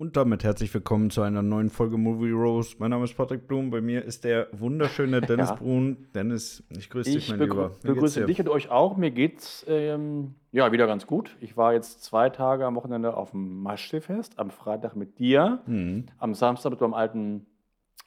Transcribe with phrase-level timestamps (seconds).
[0.00, 2.76] Und damit herzlich willkommen zu einer neuen Folge Movie Rose.
[2.78, 5.56] Mein Name ist Patrick Blum, bei mir ist der wunderschöne Dennis ja.
[5.56, 6.06] Brun.
[6.14, 7.70] Dennis, ich grüße dich, mein begrü Lieber.
[7.76, 8.96] Ich begrüße dich und euch auch.
[8.96, 11.36] Mir geht's ähm, ja wieder ganz gut.
[11.40, 16.06] Ich war jetzt zwei Tage am Wochenende auf dem Maschseefest, am Freitag mit dir, mhm.
[16.16, 17.46] am Samstag mit meinem alten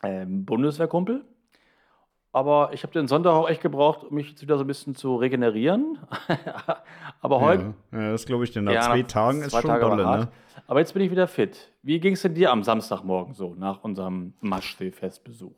[0.02, 1.23] ähm, Bundeswehrkumpel.
[2.32, 4.96] Aber ich habe den Sonntag auch echt gebraucht, um mich jetzt wieder so ein bisschen
[4.96, 6.00] zu regenerieren.
[7.22, 7.76] Aber heute.
[7.91, 8.64] Ja, ja das glaube ich dir.
[8.64, 10.30] Nach ja, zwei Tagen ist schon Tage dolle, ne?
[10.73, 11.72] Aber jetzt bin ich wieder fit.
[11.84, 15.54] Wie ging es denn dir am Samstagmorgen so, nach unserem Maschsee-Festbesuch?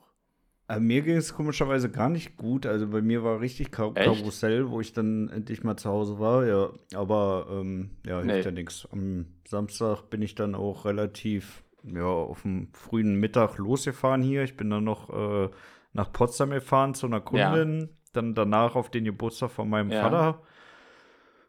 [0.67, 2.65] Äh, mir ging es komischerweise gar nicht gut.
[2.65, 4.03] Also bei mir war richtig Kar Echt?
[4.07, 6.45] Karussell, wo ich dann endlich mal zu Hause war.
[6.45, 8.41] Ja, aber ähm, ja, hilft nee.
[8.41, 8.89] ja nichts.
[8.91, 14.43] Am Samstag bin ich dann auch relativ ja, auf dem frühen Mittag losgefahren hier.
[14.43, 15.49] Ich bin dann noch äh,
[15.93, 17.87] nach Potsdam gefahren zu einer Kundin, ja.
[18.11, 20.01] dann danach auf den Geburtstag von meinem ja.
[20.01, 20.41] Vater.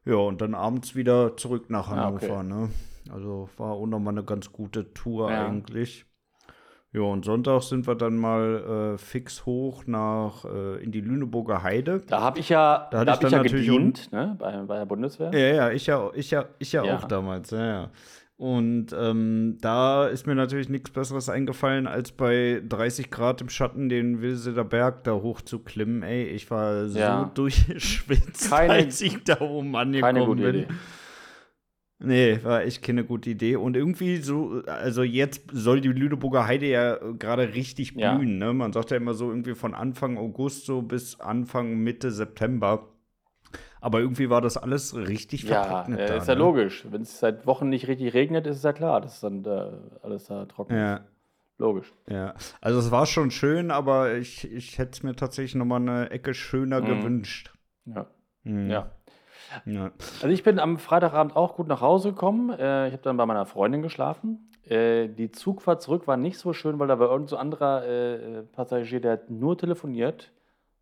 [0.04, 2.30] Ja, und dann abends wieder zurück nach Hannover.
[2.30, 2.44] Ah, okay.
[2.44, 2.70] ne?
[3.10, 5.46] Also war auch nochmal eine ganz gute Tour ja.
[5.46, 6.06] eigentlich.
[6.92, 11.62] Ja, und Sonntag sind wir dann mal äh, fix hoch nach äh, in die Lüneburger
[11.62, 12.00] Heide.
[12.06, 14.34] Da habe ich ja, da, da hab ich, ja gedient, ne?
[14.38, 15.30] bei, bei der Bundeswehr.
[15.32, 16.96] Ja, ja, ich ja, ich ja, ich ja, ja.
[16.96, 17.90] auch damals, ja, ja.
[18.38, 23.88] Und ähm, da ist mir natürlich nichts Besseres eingefallen, als bei 30 Grad im Schatten
[23.88, 26.02] den Wilseder Berg da hochzuklimmen.
[26.02, 27.24] Ey, ich war so ja.
[27.34, 30.48] durchgeschwitzt, keine, als ich da oben angekommen bin.
[30.48, 30.66] Idee.
[31.98, 33.56] Nee, war echt keine gute Idee.
[33.56, 38.40] Und irgendwie so, also jetzt soll die Lüneburger Heide ja gerade richtig blühen.
[38.40, 38.48] Ja.
[38.48, 38.52] Ne?
[38.52, 42.88] Man sagt ja immer so irgendwie von Anfang August so bis Anfang Mitte September.
[43.80, 46.00] Aber irgendwie war das alles richtig ja, vertrocknet.
[46.00, 46.40] Ja, äh, ist ja ne?
[46.40, 46.86] logisch.
[46.90, 50.24] Wenn es seit Wochen nicht richtig regnet, ist es ja klar, dass dann da alles
[50.24, 50.96] da trocken ja.
[50.96, 51.04] ist.
[51.58, 51.94] Logisch.
[52.06, 55.76] Ja, also es war schon schön, aber ich, ich hätte es mir tatsächlich noch mal
[55.76, 56.86] eine Ecke schöner mhm.
[56.86, 57.50] gewünscht.
[57.86, 58.06] Ja.
[58.44, 58.68] Mhm.
[58.68, 58.90] Ja.
[59.64, 59.90] Ja.
[60.22, 62.50] Also ich bin am Freitagabend auch gut nach Hause gekommen.
[62.50, 64.50] Äh, ich habe dann bei meiner Freundin geschlafen.
[64.64, 68.42] Äh, die Zugfahrt zurück war nicht so schön, weil da war irgend so anderer äh,
[68.42, 70.32] Passagier, der hat nur telefoniert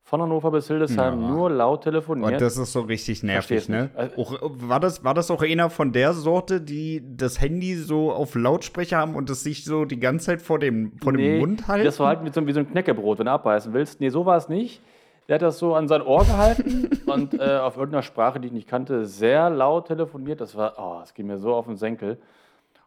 [0.04, 1.28] von Hannover bis Hildesheim ja.
[1.28, 2.32] nur laut telefoniert.
[2.32, 3.88] Und das ist so richtig nervig, ne?
[3.94, 8.12] Also, auch, war, das, war das auch einer von der Sorte, die das Handy so
[8.12, 11.41] auf Lautsprecher haben und es sich so die ganze Zeit vor dem, vor nee, dem
[11.41, 11.86] Mund halten?
[11.86, 14.00] Das war halt wie so, wie so ein Knäckebrot, wenn du abbeißen willst.
[14.00, 14.82] Nee, so war es nicht.
[15.29, 18.53] Der hat das so an sein Ohr gehalten und äh, auf irgendeiner Sprache, die ich
[18.53, 20.41] nicht kannte, sehr laut telefoniert.
[20.41, 22.19] Das war, oh, das ging mir so auf den Senkel.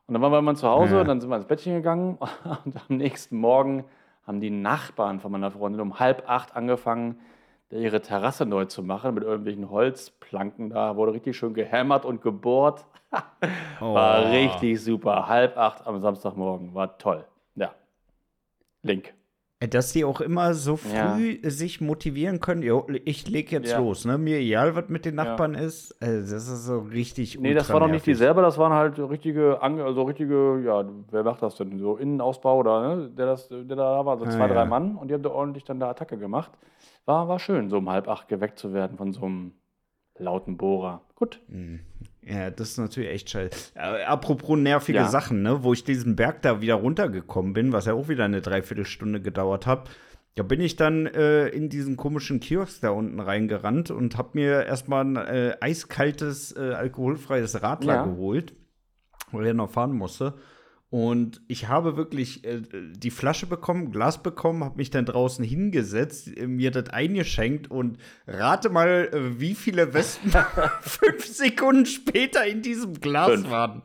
[0.05, 1.01] Und dann waren wir mal zu Hause ja.
[1.01, 2.17] und dann sind wir ins Bettchen gegangen
[2.65, 3.85] und am nächsten Morgen
[4.25, 7.19] haben die Nachbarn von meiner Freundin um halb acht angefangen,
[7.69, 10.69] ihre Terrasse neu zu machen mit irgendwelchen Holzplanken.
[10.69, 12.85] Da wurde richtig schön gehämmert und gebohrt.
[13.79, 14.29] War oh.
[14.29, 15.27] richtig super.
[15.27, 16.73] Halb acht am Samstagmorgen.
[16.73, 17.25] War toll.
[17.55, 17.73] Ja.
[18.83, 19.13] Link.
[19.59, 21.49] Dass die auch immer so früh ja.
[21.49, 23.79] sich motivieren können, jo, ich leg jetzt ja.
[23.79, 24.19] los, ne?
[24.19, 25.61] Mir egal, was mit den Nachbarn ja.
[25.61, 25.99] ist.
[25.99, 28.99] Also das ist so richtig Nee, das waren doch nicht die selber, das waren halt
[28.99, 31.79] richtige, also richtige, ja, wer macht das denn?
[31.79, 33.09] So Innenausbau oder, ne?
[33.09, 35.63] Der, das, der da war, so zwei, ah, drei Mann und die haben da ordentlich
[35.63, 36.51] dann da Attacke gemacht.
[37.05, 39.53] War, war schön, so um halb acht geweckt zu werden von so einem
[40.19, 41.01] lauten Bohrer.
[41.15, 41.41] Gut.
[41.47, 41.79] Mhm.
[42.29, 43.71] Ja, das ist natürlich echt scheiße.
[43.75, 45.07] Äh, apropos nervige ja.
[45.07, 45.63] Sachen, ne?
[45.63, 49.65] Wo ich diesen Berg da wieder runtergekommen bin, was ja auch wieder eine Dreiviertelstunde gedauert
[49.65, 49.89] hat.
[50.35, 54.65] Da bin ich dann äh, in diesen komischen Kiosk da unten reingerannt und habe mir
[54.65, 58.05] erstmal ein äh, eiskaltes, äh, alkoholfreies Radler ja.
[58.05, 58.53] geholt,
[59.31, 60.35] weil er noch fahren musste.
[60.89, 62.61] Und ich habe wirklich äh,
[62.95, 67.97] die Flasche bekommen, Glas bekommen, habe mich dann draußen hingesetzt, äh, mir das eingeschenkt und
[68.25, 70.31] rate mal, äh, wie viele Wespen
[70.81, 73.49] fünf Sekunden später in diesem Glas fünf.
[73.49, 73.81] waren.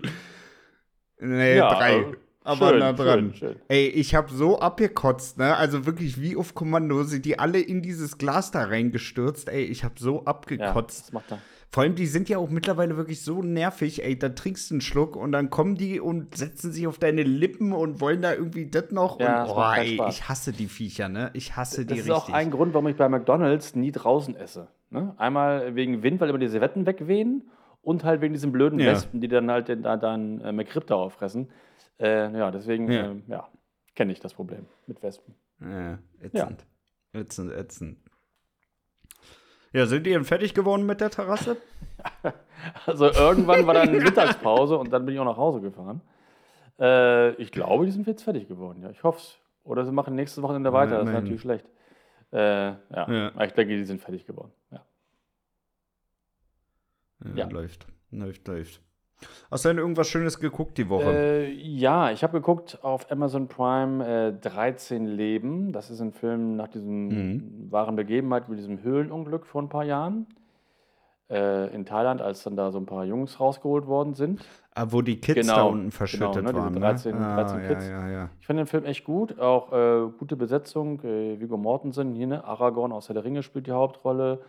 [1.18, 2.04] Nee, ja, drei.
[2.44, 3.34] Aber schön, nah dran.
[3.34, 3.56] Schön, schön.
[3.68, 5.56] Ey, ich habe so abgekotzt, ne?
[5.56, 9.48] Also wirklich wie auf Kommando sind die alle in dieses Glas da reingestürzt.
[9.48, 10.98] Ey, ich habe so abgekotzt.
[10.98, 11.38] Ja, das macht er.
[11.72, 14.80] Vor allem, die sind ja auch mittlerweile wirklich so nervig, ey, da trinkst du einen
[14.82, 18.66] Schluck und dann kommen die und setzen sich auf deine Lippen und wollen da irgendwie
[18.66, 19.18] das noch.
[19.18, 21.30] Ja, und, oh, ey, ich hasse die Viecher, ne?
[21.32, 22.10] Ich hasse die richtig.
[22.10, 24.68] Das ist auch ein Grund, warum ich bei McDonalds nie draußen esse.
[24.90, 25.14] Ne?
[25.16, 28.92] Einmal wegen Wind, weil immer diese Wetten wegwehen und halt wegen diesen blöden ja.
[28.92, 31.50] Wespen, die dann halt da dann äh, McRib da auffressen.
[31.98, 33.48] Äh, ja, deswegen, ja, äh, ja
[33.94, 35.34] kenne ich das Problem mit Wespen.
[35.58, 36.66] Ja, ätzend.
[37.14, 37.20] Ja.
[37.20, 37.98] Ätzend, ätzend.
[39.72, 41.56] Ja, sind die denn fertig geworden mit der Terrasse?
[42.86, 46.00] also irgendwann war dann Mittagspause und dann bin ich auch nach Hause gefahren.
[46.78, 48.90] Äh, ich glaube, die sind jetzt fertig geworden, ja.
[48.90, 49.38] Ich hoffe es.
[49.64, 51.66] Oder sie machen nächstes Wochenende weiter, das ist natürlich schlecht.
[52.32, 52.80] Äh, ja.
[52.90, 53.44] ja.
[53.44, 54.52] ich denke, die sind fertig geworden.
[54.70, 54.84] Ja.
[57.36, 57.46] ja.
[57.48, 58.80] Läuft, läuft, läuft.
[59.50, 61.12] Hast du denn irgendwas Schönes geguckt die Woche?
[61.12, 65.72] Äh, ja, ich habe geguckt auf Amazon Prime äh, 13 Leben.
[65.72, 67.70] Das ist ein Film nach diesem mhm.
[67.70, 70.26] wahren Begebenheit mit diesem Höhlenunglück vor ein paar Jahren
[71.32, 74.44] äh, in Thailand, als dann da so ein paar Jungs rausgeholt worden sind.
[74.74, 76.74] Ah, wo die Kids genau, da unten verschüttet genau, ne, waren.
[76.74, 77.20] 13, ne?
[77.20, 77.88] 13 ah, Kids.
[77.88, 78.30] Ja, ja, ja.
[78.40, 79.38] Ich fand den Film echt gut.
[79.38, 81.00] Auch äh, gute Besetzung.
[81.02, 82.44] Äh, Viggo Mortensen hier, ne?
[82.44, 84.40] Aragorn aus Herr der Ringe spielt die Hauptrolle.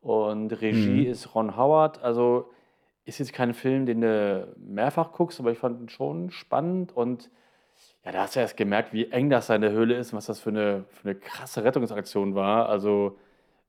[0.00, 1.10] Und Regie mhm.
[1.10, 2.02] ist Ron Howard.
[2.02, 2.50] Also
[3.08, 7.30] ist jetzt kein Film, den du mehrfach guckst, aber ich fand ihn schon spannend und
[8.04, 10.40] ja, da hast du erst gemerkt, wie eng das seine Höhle ist und was das
[10.40, 12.68] für eine, für eine krasse Rettungsaktion war.
[12.68, 13.18] Also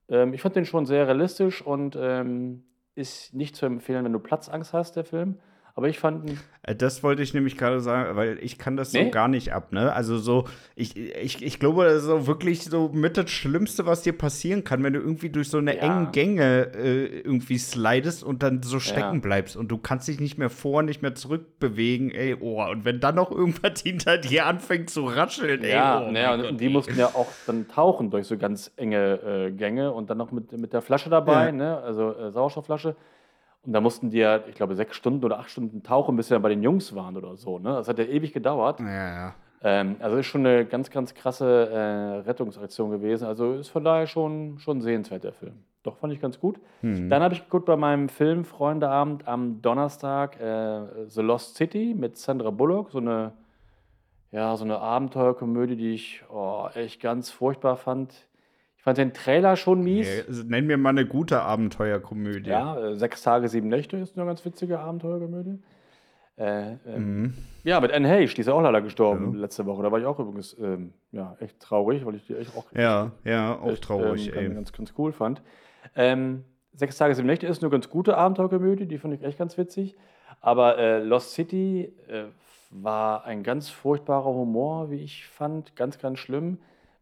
[0.10, 2.64] ähm, ich fand den schon sehr realistisch und ähm,
[2.96, 5.40] ist nicht zu empfehlen, wenn du Platzangst hast, der Film.
[5.80, 6.30] Aber ich fand.
[6.64, 9.06] Äh, das wollte ich nämlich gerade sagen, weil ich kann das nee?
[9.06, 9.94] so gar nicht ab, ne?
[9.94, 10.44] Also so,
[10.76, 14.66] ich, ich, ich glaube, das ist so wirklich so mit das Schlimmste, was dir passieren
[14.66, 15.84] kann, wenn du irgendwie durch so eine ja.
[15.84, 19.22] engen Gänge äh, irgendwie slidest und dann so stecken ja.
[19.22, 22.84] bleibst und du kannst dich nicht mehr vor, nicht mehr zurück bewegen, ey, oh, und
[22.84, 26.12] wenn dann noch irgendwas hinter dir anfängt zu rascheln, ey, ja, oh.
[26.12, 30.10] Ja, und die mussten ja auch dann tauchen durch so ganz enge äh, Gänge und
[30.10, 31.52] dann noch mit, mit der Flasche dabei, ja.
[31.54, 31.78] ne?
[31.78, 32.98] Also äh, Sauerstoffflasche.
[33.66, 36.34] Und da mussten die ja, ich glaube, sechs Stunden oder acht Stunden tauchen, bis sie
[36.34, 37.60] dann bei den Jungs waren oder so.
[37.60, 37.74] Ne?
[37.74, 38.80] Das hat ja ewig gedauert.
[38.80, 39.36] Ja, ja.
[39.62, 43.26] Ähm, also ist schon eine ganz, ganz krasse äh, Rettungsaktion gewesen.
[43.26, 45.56] Also ist von daher schon, schon sehenswert, der Film.
[45.84, 46.60] Doch, fand ich ganz gut.
[46.82, 47.10] Hm.
[47.10, 52.18] Dann habe ich geguckt bei meinem Film Freundeabend am Donnerstag äh, The Lost City mit
[52.18, 52.92] Sandra Bullock.
[52.92, 53.34] So eine,
[54.32, 58.29] ja, so eine Abenteuerkomödie, die ich oh, echt ganz furchtbar fand.
[58.80, 60.08] Ich fand den Trailer schon mies.
[60.08, 62.50] Okay, nenn mir mal eine gute Abenteuerkomödie.
[62.50, 65.60] Ja, äh, Sechs Tage, sieben Nächte ist eine ganz witzige Abenteuerkomödie.
[66.38, 67.34] Äh, ähm, mhm.
[67.66, 69.42] Ja, mit Anne Heche, die ist ja auch leider gestorben ja.
[69.42, 69.84] letzte Woche.
[69.84, 73.12] Da war ich auch übrigens ähm, ja, echt traurig, weil ich die echt auch, ja,
[73.26, 75.42] ja, auch echt, traurig, ähm, ganz, ganz cool fand.
[75.96, 79.58] Ähm, Sechs Tage, sieben Nächte ist eine ganz gute Abenteuerkomödie, die fand ich echt ganz
[79.58, 79.98] witzig.
[80.40, 82.28] Aber äh, Lost City äh,
[82.70, 86.60] war ein ganz furchtbarer Humor, wie ich fand, ganz, ganz schlimm.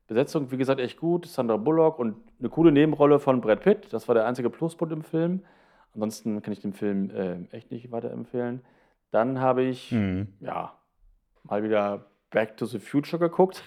[0.08, 1.26] Besetzung, wie gesagt, echt gut.
[1.26, 3.92] Sandra Bullock und eine coole Nebenrolle von Brad Pitt.
[3.92, 5.44] Das war der einzige Pluspunkt im Film.
[5.94, 8.62] Ansonsten kann ich den Film äh, echt nicht weiterempfehlen.
[9.12, 10.28] Dann habe ich, mhm.
[10.40, 10.74] ja,
[11.44, 13.64] mal wieder Back to the Future geguckt.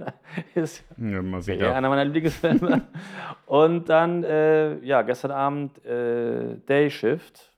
[0.54, 1.74] ist ja, mal wieder.
[1.74, 2.82] einer meiner Lieblingsfilme.
[3.46, 7.52] und dann, äh, ja, gestern Abend äh, Day Shift,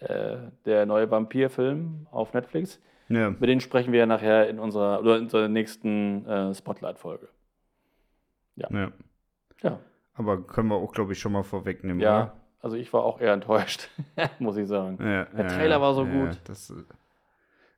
[0.00, 2.80] äh, der neue Vampirfilm auf Netflix.
[3.08, 3.30] Ja.
[3.30, 7.28] Mit denen sprechen wir ja nachher in unserer, oder in unserer nächsten äh, Spotlight-Folge.
[8.56, 8.68] Ja.
[8.70, 8.92] ja.
[9.62, 9.78] Ja.
[10.14, 12.16] Aber können wir auch, glaube ich, schon mal vorwegnehmen, ja.
[12.16, 12.36] Oder?
[12.60, 13.90] Also ich war auch eher enttäuscht,
[14.38, 14.98] muss ich sagen.
[15.00, 16.38] Ja, der Trailer war so gut.
[16.44, 16.72] Das,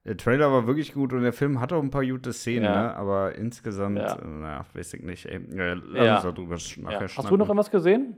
[0.05, 2.95] der Trailer war wirklich gut und der Film hat auch ein paar gute Szenen, ne?
[2.95, 4.17] aber insgesamt, ja.
[4.17, 5.27] Äh, naja, weiß ich nicht.
[5.27, 5.41] Ey.
[5.53, 8.17] Ja, lass uns darüber nachher Hast du noch irgendwas gesehen?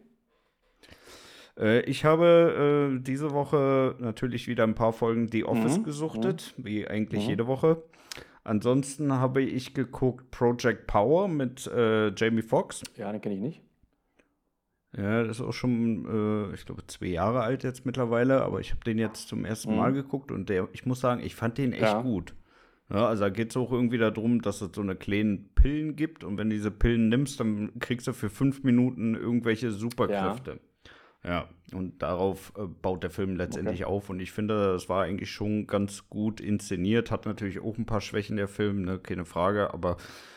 [1.59, 5.85] Äh, ich habe äh, diese Woche natürlich wieder ein paar Folgen The Office mhm.
[5.85, 6.65] gesuchtet, mhm.
[6.67, 7.31] wie eigentlich mhm.
[7.31, 7.83] jede Woche.
[8.49, 12.83] Ansonsten habe ich geguckt Project Power mit äh, Jamie Foxx.
[12.97, 13.63] Ja, den kenne ich nicht.
[14.97, 18.71] Ja, das ist auch schon, äh, ich glaube, zwei Jahre alt jetzt mittlerweile, aber ich
[18.71, 19.97] habe den jetzt zum ersten Mal mhm.
[19.97, 22.01] geguckt und der, ich muss sagen, ich fand den echt ja.
[22.01, 22.35] gut.
[22.91, 26.25] Ja, also da geht es auch irgendwie darum, dass es so eine kleinen Pillen gibt
[26.25, 30.53] und wenn du diese Pillen nimmst, dann kriegst du für fünf Minuten irgendwelche Superkräfte.
[30.53, 30.57] Ja.
[31.25, 33.93] Ja, und darauf äh, baut der Film letztendlich okay.
[33.93, 34.09] auf.
[34.09, 37.11] Und ich finde, das war eigentlich schon ganz gut inszeniert.
[37.11, 38.99] Hat natürlich auch ein paar Schwächen der Film, ne?
[38.99, 39.97] keine Frage, aber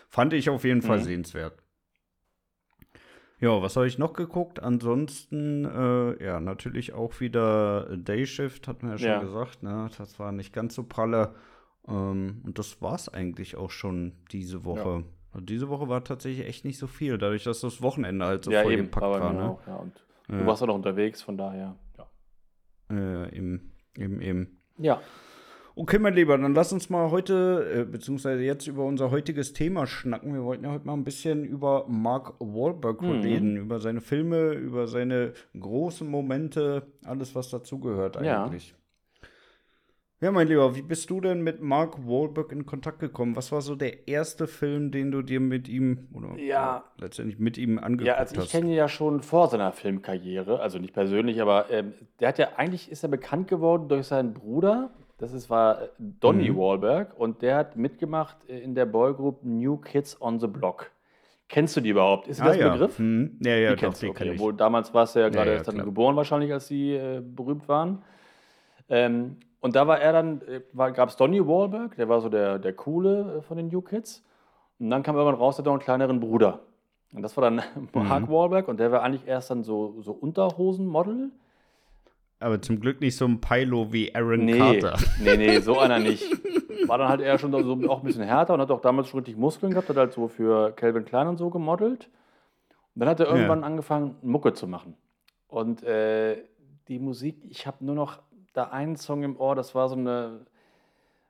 [0.09, 1.03] fand ich auf jeden Fall mhm.
[1.03, 1.61] sehenswert.
[3.39, 4.61] Ja, was habe ich noch geguckt?
[4.61, 9.19] Ansonsten, äh, ja, natürlich auch wieder Dayshift, hat man ja schon ja.
[9.19, 9.63] gesagt.
[9.63, 9.89] Ne?
[9.97, 11.33] Das war nicht ganz so pralle.
[11.87, 14.89] Ähm, und das war es eigentlich auch schon diese Woche.
[14.89, 15.03] Ja.
[15.31, 18.51] Also diese Woche war tatsächlich echt nicht so viel, dadurch, dass das Wochenende halt so
[18.51, 19.33] ja, vollgepackt war.
[19.33, 19.49] Ne?
[19.49, 20.45] Auch, ja, und Du ja.
[20.45, 22.07] warst auch noch unterwegs, von daher, ja.
[22.89, 24.61] Äh, eben, eben, eben.
[24.77, 25.01] Ja.
[25.75, 29.87] Okay, mein Lieber, dann lass uns mal heute, äh, beziehungsweise jetzt über unser heutiges Thema
[29.87, 30.33] schnacken.
[30.33, 33.21] Wir wollten ja heute mal ein bisschen über Mark Wahlberg mhm.
[33.21, 38.69] reden, über seine Filme, über seine großen Momente, alles, was dazugehört eigentlich.
[38.69, 38.75] Ja.
[40.23, 43.35] Ja, mein Lieber, wie bist du denn mit Mark Wahlberg in Kontakt gekommen?
[43.35, 46.83] Was war so der erste Film, den du dir mit ihm oder ja.
[46.99, 48.35] letztendlich mit ihm angeguckt hast?
[48.35, 51.93] Ja, also ich kenne ihn ja schon vor seiner Filmkarriere, also nicht persönlich, aber ähm,
[52.19, 54.91] der hat ja eigentlich ist er bekannt geworden durch seinen Bruder.
[55.17, 56.57] Das ist, war Donny mhm.
[56.57, 60.91] Wahlberg und der hat mitgemacht in der Boygroup New Kids on the Block.
[61.49, 62.27] Kennst du die überhaupt?
[62.27, 62.73] Ist ah, das ein ja.
[62.73, 62.99] Begriff?
[62.99, 63.39] Hm.
[63.43, 64.09] Ja, ja, die kennst du.
[64.09, 64.33] Okay.
[64.35, 67.67] Obwohl, damals war es ja gerade ja, ja, dann geboren wahrscheinlich, als sie äh, berühmt
[67.67, 68.03] waren.
[68.87, 72.57] Ähm, und da war er dann, äh, gab es Donny Wahlberg, der war so der,
[72.57, 74.23] der Coole äh, von den New Kids.
[74.79, 76.61] Und dann kam irgendwann raus, der hat noch einen kleineren Bruder.
[77.13, 77.61] Und das war dann
[77.93, 78.33] Mark mhm.
[78.33, 81.29] Wahlberg und der war eigentlich erst dann so, so Unterhosenmodel.
[82.39, 84.97] Aber zum Glück nicht so ein Pilo wie Aaron nee, Carter.
[85.23, 86.23] Nee, nee, so einer nicht.
[86.87, 89.19] War dann halt eher schon so auch ein bisschen härter und hat auch damals schon
[89.19, 92.09] richtig Muskeln gehabt, hat halt so für Calvin Klein und so gemodelt.
[92.95, 93.67] Und dann hat er irgendwann ja.
[93.67, 94.95] angefangen, Mucke zu machen.
[95.47, 96.37] Und äh,
[96.87, 98.19] die Musik, ich habe nur noch
[98.53, 100.45] da einen Song im Ohr, das war so, eine,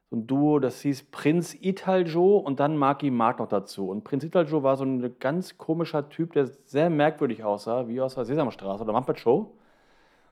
[0.09, 3.89] so ein Duo, das hieß Prinz Italjo und dann Marky Mark noch dazu.
[3.89, 8.15] Und Prinz Italjo war so ein ganz komischer Typ, der sehr merkwürdig aussah, wie aus
[8.15, 9.53] der Sesamstraße oder Muppet Show.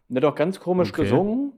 [0.08, 1.03] Und der hat auch ganz komisch okay.
[1.03, 1.53] gesungen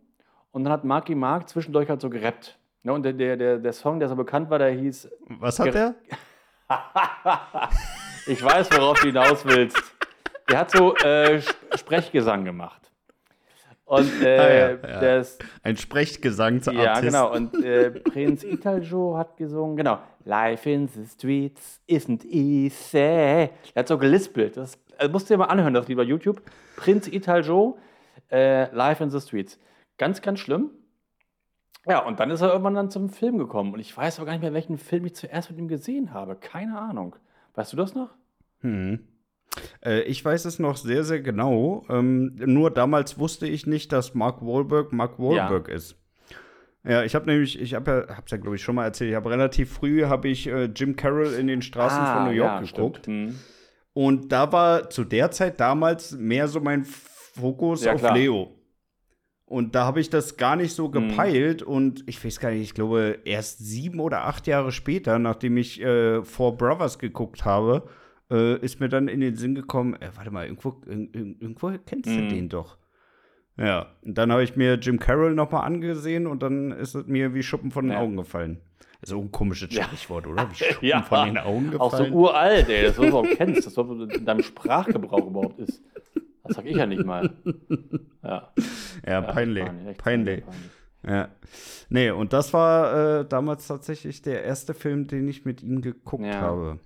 [0.52, 2.58] und dann hat Marky Mark zwischendurch halt so gerappt.
[2.84, 5.10] Ja, und der, der, der Song, der so bekannt war, der hieß.
[5.40, 5.96] Was hat der?
[8.28, 9.78] ich weiß, worauf du hinaus willst.
[10.50, 11.42] Der hat so äh,
[11.76, 12.81] Sprechgesang gemacht.
[13.92, 15.02] Und äh, ah, ja, ja.
[15.02, 16.82] Das, ein Sprechgesangsartist.
[16.82, 17.34] Ja, genau.
[17.34, 20.00] Und äh, Prinz Italjo hat gesungen, genau.
[20.24, 22.98] Life in the streets isn't easy.
[22.98, 24.56] Er hat so gelispelt.
[24.56, 26.42] Das also musst du dir mal anhören, das lieber YouTube.
[26.78, 27.78] Prinz Italjo,
[28.32, 29.60] äh, Life in the streets.
[29.98, 30.70] Ganz, ganz schlimm.
[31.86, 33.74] Ja, und dann ist er irgendwann dann zum Film gekommen.
[33.74, 36.38] Und ich weiß aber gar nicht mehr, welchen Film ich zuerst mit ihm gesehen habe.
[36.38, 37.18] Keine Ahnung.
[37.56, 38.12] Weißt du das noch?
[38.62, 39.06] Hm.
[39.84, 41.86] Äh, ich weiß es noch sehr, sehr genau.
[41.90, 45.76] Ähm, nur damals wusste ich nicht, dass Mark Wahlberg Mark Wahlberg ja.
[45.76, 45.96] ist.
[46.84, 49.16] Ja, ich habe nämlich, ich habe ja, hab's ja glaube ich schon mal erzählt, ich
[49.16, 52.62] habe relativ früh habe ich äh, Jim Carroll in den Straßen ah, von New York
[52.62, 53.08] ja, geguckt.
[53.08, 53.36] Hm.
[53.94, 58.16] Und da war zu der Zeit damals mehr so mein Fokus ja, auf klar.
[58.16, 58.56] Leo.
[59.46, 61.10] Und da habe ich das gar nicht so hm.
[61.10, 61.62] gepeilt.
[61.62, 61.68] Mhm.
[61.68, 65.82] Und ich weiß gar nicht, ich glaube, erst sieben oder acht Jahre später, nachdem ich
[65.82, 67.84] äh, Four Brothers geguckt habe,
[68.32, 72.10] äh, ist mir dann in den Sinn gekommen, äh, warte mal, irgendwo, in, irgendwo kennst
[72.10, 72.30] du mhm.
[72.30, 72.78] den doch.
[73.58, 77.34] Ja, und dann habe ich mir Jim Carroll nochmal angesehen und dann ist es mir
[77.34, 78.00] wie Schuppen von den ja.
[78.00, 78.62] Augen gefallen.
[79.02, 80.32] Also ein komisches Sprichwort, ja.
[80.32, 80.50] oder?
[80.50, 81.02] Wie Schuppen ja.
[81.02, 81.82] von den Augen gefallen.
[81.82, 85.82] Auch so uralt, ey, das du überhaupt kennst, das in deinem Sprachgebrauch überhaupt ist.
[86.44, 87.34] Das sag ich ja nicht mal.
[88.24, 88.52] Ja,
[89.06, 89.66] ja peinlich.
[89.66, 89.98] peinlich.
[89.98, 90.44] peinlich.
[91.08, 91.30] Ja.
[91.90, 96.26] Nee, und das war äh, damals tatsächlich der erste Film, den ich mit ihm geguckt
[96.26, 96.40] ja.
[96.40, 96.80] habe.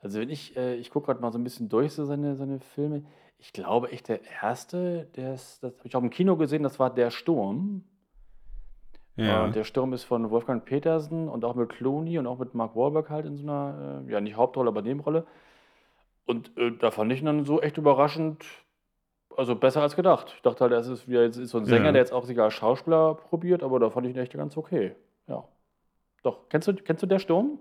[0.00, 2.60] Also wenn ich, äh, ich gucke gerade mal so ein bisschen durch so seine, seine
[2.60, 3.04] Filme.
[3.38, 6.78] Ich glaube echt der erste, der ist, das habe ich auch im Kino gesehen, das
[6.78, 7.84] war Der Sturm.
[9.16, 9.44] Ja.
[9.44, 12.76] Und der Sturm ist von Wolfgang Petersen und auch mit Clooney und auch mit Mark
[12.76, 15.26] Wahlberg halt in so einer, äh, ja nicht Hauptrolle, aber Nebenrolle.
[16.24, 18.44] Und äh, da fand ich ihn dann so echt überraschend,
[19.36, 20.34] also besser als gedacht.
[20.36, 21.92] Ich dachte halt, er ist wieder jetzt ist so ein Sänger, ja.
[21.92, 24.94] der jetzt auch sich als Schauspieler probiert, aber da fand ich ihn echt ganz okay.
[25.26, 25.44] Ja.
[26.22, 27.58] Doch, kennst du, kennst du Der Sturm?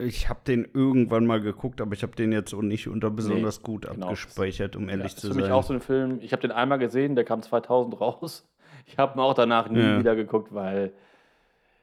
[0.00, 3.58] Ich habe den irgendwann mal geguckt, aber ich habe den jetzt auch nicht unter besonders
[3.58, 4.06] nee, gut genau.
[4.06, 5.30] abgespeichert, um ehrlich ja, zu sein.
[5.30, 6.18] Das ist für mich auch so ein Film.
[6.22, 8.48] Ich habe den einmal gesehen, der kam 2000 raus.
[8.86, 9.98] Ich habe ihn auch danach nie ja.
[9.98, 10.92] wieder geguckt, weil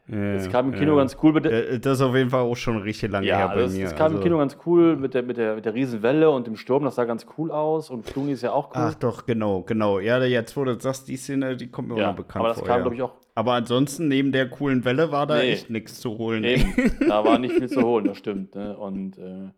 [0.08, 0.98] es kam im Kino ja.
[1.00, 3.48] ganz cool mit der, Das ist auf jeden Fall auch schon richtig lange ja, her
[3.50, 3.86] bei das, mir.
[3.86, 4.18] Es kam also.
[4.18, 6.96] im Kino ganz cool mit der, mit, der, mit der Riesenwelle und dem Sturm, das
[6.96, 8.74] sah ganz cool aus und Clooney ist ja auch cool.
[8.76, 10.00] Ach doch, genau, genau.
[10.00, 12.50] Ja, jetzt wo du sagst, die Szene, die kommt mir ja, auch noch bekannt aber
[12.50, 12.68] das vor.
[12.68, 12.92] Kam, ja.
[12.92, 13.16] ich, auch.
[13.34, 15.54] Aber ansonsten, neben der coolen Welle war da nee.
[15.54, 16.44] echt nichts zu holen.
[16.44, 16.74] Eben.
[17.08, 18.54] da war nicht viel zu holen, das stimmt.
[18.54, 18.78] Ne?
[18.78, 19.50] Und äh,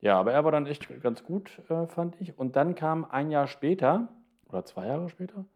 [0.00, 2.38] ja, aber er war dann echt ganz gut, äh, fand ich.
[2.38, 4.08] Und dann kam ein Jahr später,
[4.48, 5.46] oder zwei Jahre später,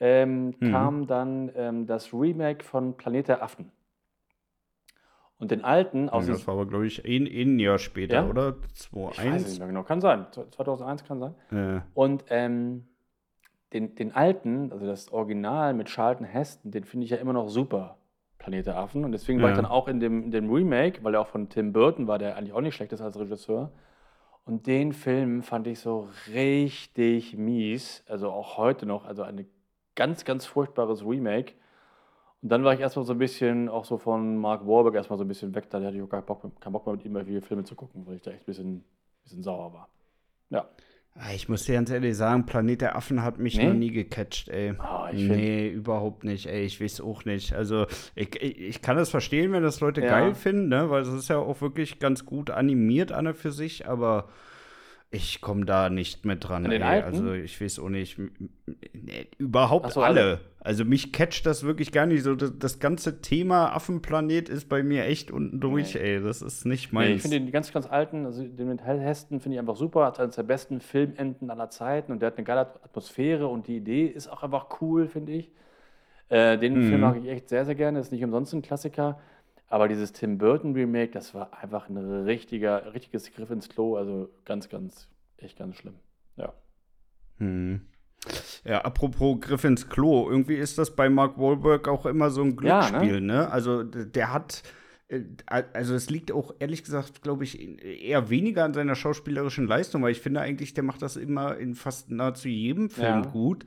[0.00, 0.70] ähm, mhm.
[0.70, 3.70] kam dann ähm, das Remake von Planet der Affen.
[5.38, 6.26] Und den alten aus.
[6.26, 8.28] Ja, das war aber, glaube ich, ein, ein Jahr später, ja?
[8.28, 8.56] oder?
[8.72, 9.18] 2001?
[9.18, 9.82] Ich weiß nicht mehr genau.
[9.82, 10.26] Kann sein.
[10.32, 11.34] 2001 kann sein.
[11.50, 11.84] Ja.
[11.92, 12.86] Und ähm,
[13.72, 17.48] den, den alten, also das Original mit Charlton Heston, den finde ich ja immer noch
[17.48, 17.98] super.
[18.38, 19.04] Planet der Affen.
[19.04, 21.48] Und deswegen war ich dann auch in dem, in dem Remake, weil er auch von
[21.48, 23.72] Tim Burton war, der eigentlich auch nicht schlecht ist als Regisseur.
[24.44, 28.04] Und den Film fand ich so richtig mies.
[28.06, 29.06] Also auch heute noch.
[29.06, 29.46] Also ein
[29.94, 31.52] ganz, ganz furchtbares Remake.
[32.42, 35.24] Und dann war ich erstmal so ein bisschen, auch so von Mark Warburg erstmal so
[35.24, 35.70] ein bisschen weg.
[35.70, 38.06] Da hatte ich auch keinen Bock, keinen Bock mehr mit ihm viele Filme zu gucken,
[38.06, 38.84] weil ich da echt ein bisschen,
[39.22, 39.88] bisschen sauer war.
[40.50, 40.68] Ja.
[41.16, 43.68] Ah, ich muss dir ganz ehrlich sagen, Planet der Affen hat mich nee?
[43.68, 44.74] noch nie gecatcht, ey.
[44.80, 46.64] Oh, nee, überhaupt nicht, ey.
[46.64, 47.52] Ich weiß auch nicht.
[47.52, 47.86] Also,
[48.16, 50.08] ich, ich, ich kann das verstehen, wenn das Leute ja.
[50.08, 50.90] geil finden, ne?
[50.90, 54.28] Weil es ist ja auch wirklich ganz gut animiert an und für sich, aber
[55.14, 56.70] ich komme da nicht mit dran.
[56.70, 56.82] Ey.
[56.82, 58.18] Also ich weiß auch nicht.
[58.18, 60.20] Nee, überhaupt so, alle.
[60.20, 60.40] alle.
[60.60, 62.22] Also mich catcht das wirklich gar nicht.
[62.22, 66.00] So das, das, ganze Thema Affenplanet ist bei mir echt unten durch, nee.
[66.00, 66.22] ey.
[66.22, 67.08] Das ist nicht meins.
[67.08, 70.06] Nee, ich finde den ganz, ganz alten, also den mit Heston finde ich einfach super.
[70.06, 73.76] Hat eines der besten Filmenden aller Zeiten und der hat eine geile Atmosphäre und die
[73.76, 75.50] Idee ist auch einfach cool, finde ich.
[76.28, 76.88] Äh, den mhm.
[76.88, 78.00] Film mag ich echt sehr, sehr gerne.
[78.00, 79.20] Ist nicht umsonst ein Klassiker.
[79.68, 83.96] Aber dieses Tim Burton Remake, das war einfach ein richtiger, richtiges Griff ins Klo.
[83.96, 85.94] Also ganz, ganz, echt ganz schlimm.
[86.36, 86.52] Ja.
[87.38, 87.80] Hm.
[88.64, 92.56] Ja, apropos Griff ins Klo, irgendwie ist das bei Mark Wahlberg auch immer so ein
[92.56, 93.20] Glücksspiel, ja, ne?
[93.20, 93.50] ne?
[93.50, 94.62] Also der hat,
[95.08, 100.02] äh, also es liegt auch ehrlich gesagt, glaube ich, eher weniger an seiner schauspielerischen Leistung,
[100.02, 103.30] weil ich finde eigentlich, der macht das immer in fast nahezu jedem Film ja.
[103.30, 103.66] gut.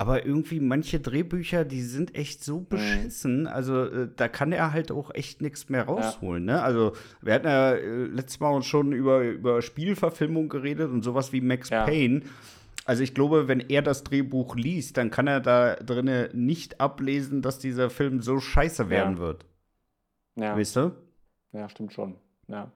[0.00, 2.66] Aber irgendwie manche Drehbücher, die sind echt so Mhm.
[2.68, 3.46] beschissen.
[3.48, 6.44] Also äh, da kann er halt auch echt nichts mehr rausholen.
[6.44, 6.62] Ne?
[6.62, 11.40] Also wir hatten ja äh, letztes Mal schon über, über Spielverfilmung geredet und sowas wie
[11.40, 11.84] Max Ja.
[11.84, 12.22] Payne.
[12.84, 17.42] Also ich glaube, wenn er das Drehbuch liest, dann kann er da drinne nicht ablesen,
[17.42, 19.20] dass dieser Film so scheiße werden Ja.
[19.20, 19.46] wird.
[20.36, 20.56] Ja.
[20.56, 20.92] Weißt du?
[21.52, 22.14] Ja, stimmt schon.
[22.46, 22.70] Ja.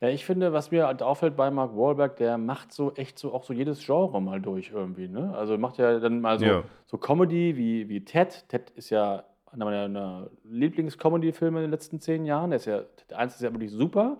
[0.00, 3.32] Ja, ich finde, was mir halt auffällt bei Mark Wahlberg, der macht so echt so
[3.32, 5.08] auch so jedes Genre mal durch irgendwie.
[5.08, 5.34] Ne?
[5.36, 6.62] Also macht ja dann mal so, Ja.
[6.86, 8.44] so Comedy wie, wie Ted.
[8.48, 12.50] Ted ist ja einer meiner Lieblings-Comedy-Filme in den letzten zehn Jahren.
[12.50, 14.18] Der ist ja, Ted 1 ist ja wirklich super.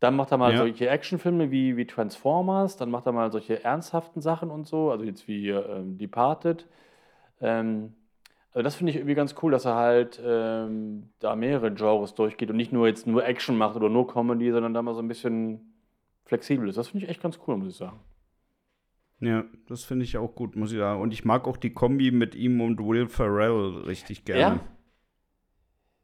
[0.00, 0.58] Dann macht er mal Ja.
[0.58, 5.04] solche Actionfilme wie, wie Transformers, dann macht er mal solche ernsthaften Sachen und so, also
[5.04, 6.66] jetzt wie ähm, Departed.
[7.40, 7.94] Ähm,
[8.56, 12.48] also das finde ich irgendwie ganz cool, dass er halt ähm, da mehrere Genres durchgeht
[12.48, 15.08] und nicht nur jetzt nur Action macht oder nur Comedy, sondern da mal so ein
[15.08, 15.74] bisschen
[16.24, 16.78] flexibel ist.
[16.78, 18.00] Das finde ich echt ganz cool, muss ich sagen.
[19.20, 21.02] Ja, das finde ich auch gut, muss ich sagen.
[21.02, 24.60] Und ich mag auch die Kombi mit ihm und Will Ferrell richtig gerne.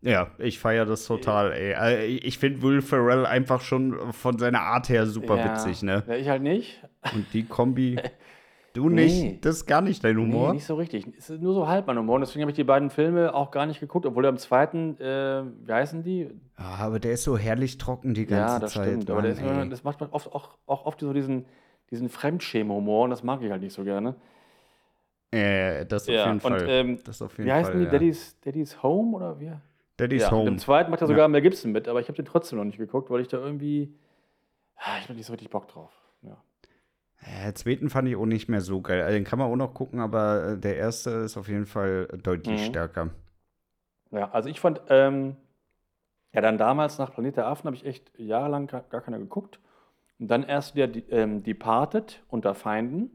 [0.02, 1.72] Ja, ich feiere das total, ey.
[1.74, 5.44] Also, Ich finde Will Ferrell einfach schon von seiner Art her super Ja.
[5.46, 6.04] witzig, ne?
[6.06, 6.86] Ja, ich halt nicht.
[7.14, 7.98] Und die Kombi.
[8.74, 9.04] Du Nee.
[9.04, 9.44] nicht?
[9.44, 10.48] Das ist gar nicht dein Humor?
[10.48, 11.06] Nee, nicht so richtig.
[11.18, 12.14] Es ist nur so halb mein Humor.
[12.14, 15.42] Und deswegen habe ich die beiden Filme auch gar nicht geguckt, obwohl am zweiten, äh,
[15.66, 16.30] wie heißen die?
[16.58, 18.88] Ja, aber der ist so herrlich trocken die ganze ja, das Zeit.
[18.88, 19.10] stimmt.
[19.10, 21.44] Aber Mann, ist, immer- das macht man oft, auch, auch oft so diesen,
[21.90, 24.14] diesen Fremdschämen-Humor und das mag ich halt nicht so gerne.
[25.30, 26.66] äh, das auf Ja, jeden und, Fall.
[26.68, 27.84] ähm, das auf jeden Wie heißen Fall, die?
[27.86, 27.90] ja.
[27.90, 29.52] Daddy's, Daddy's Home oder wie?
[29.98, 30.48] Daddy's ja, Home.
[30.48, 32.78] im zweiten macht er sogar Mel Gibson mit, aber ich habe den trotzdem noch nicht
[32.78, 33.94] geguckt, weil ich da irgendwie.
[34.76, 35.90] Ah, Ich habe nicht so richtig Bock drauf.
[37.26, 37.32] Ja.
[37.44, 39.02] Ja, den zweiten fand ich auch nicht mehr so geil.
[39.02, 42.08] Also, den kann man auch noch gucken, aber äh, der erste ist auf jeden Fall
[42.22, 42.64] deutlich Mhm.
[42.64, 43.10] stärker.
[44.10, 45.36] Ja, also ich fand, ähm,
[46.32, 49.58] ja, dann damals nach Planet der Affen habe ich echt jahrelang gar, gar keiner geguckt.
[50.18, 53.10] Und dann erst wieder die, ähm, Departed unter Feinden.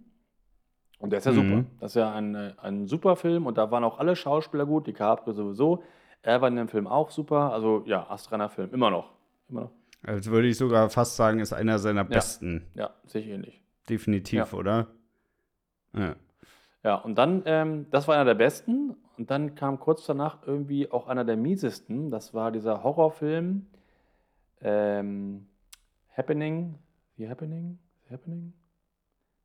[0.99, 1.35] Und der ist ja Mhm.
[1.35, 1.63] super.
[1.79, 4.87] Das ist ja ein, äh, ein super Film und da waren auch alle Schauspieler gut,
[4.87, 5.83] DiCaprio sowieso.
[6.23, 7.51] Er war in dem Film auch super.
[7.53, 9.11] Also ja, astreiner Film, immer noch.
[9.49, 9.71] Immer noch.
[10.03, 12.67] Also würde ich sogar fast sagen, ist einer seiner besten.
[12.73, 13.61] Ja, sehe ich ähnlich.
[13.89, 14.57] Definitiv, Ja.
[14.57, 14.87] oder?
[15.93, 16.15] Ja.
[16.83, 18.95] Ja, und dann, ähm, das war einer der besten.
[19.17, 22.11] Und dann kam kurz danach irgendwie auch einer der miesesten.
[22.11, 23.65] Das war dieser Horrorfilm
[24.61, 25.47] ähm,
[26.15, 26.75] Happening.
[27.15, 27.79] Wie Happening?
[28.11, 28.53] Happening?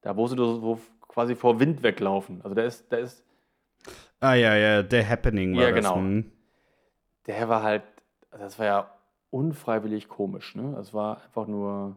[0.02, 0.78] Da, wo sie so wo
[1.08, 2.42] quasi vor Wind weglaufen.
[2.42, 3.24] Also der ist, der ist,
[4.20, 5.76] Ah ja, ja, The Happening war Ja, das.
[5.84, 5.96] genau.
[5.96, 6.30] hm.
[7.26, 7.82] der war halt,
[8.30, 8.90] das war ja
[9.30, 10.76] unfreiwillig komisch, ne?
[10.80, 11.96] Es war einfach nur.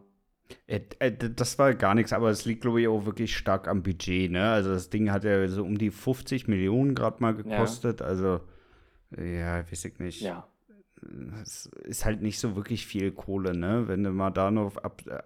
[0.66, 3.82] Äh, äh, Das war gar nichts, aber es liegt, glaube ich, auch wirklich stark am
[3.82, 4.50] Budget, ne?
[4.50, 8.02] Also das Ding hat ja so um die 50 Millionen gerade mal gekostet.
[8.02, 8.40] Also,
[9.16, 10.20] ja, weiß ich nicht.
[10.22, 10.46] Ja.
[11.42, 13.84] Es ist halt nicht so wirklich viel Kohle, ne?
[13.86, 15.18] Wenn du mal da noch ab, äh,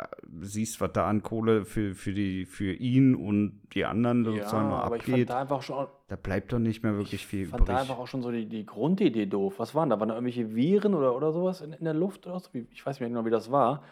[0.43, 4.69] siehst, was da an Kohle für, für, die, für ihn und die anderen Ja, sozusagen
[4.69, 7.43] noch aber ich fand abgeht, da einfach schon, da bleibt doch nicht mehr wirklich viel
[7.45, 7.79] Ich fand da übrig.
[7.83, 9.55] einfach auch schon so die, die Grundidee doof.
[9.59, 9.99] Was waren da?
[10.01, 12.51] Waren da irgendwelche Viren oder, oder sowas in, in der Luft oder so?
[12.53, 13.83] Ich weiß nicht mehr genau, wie das war.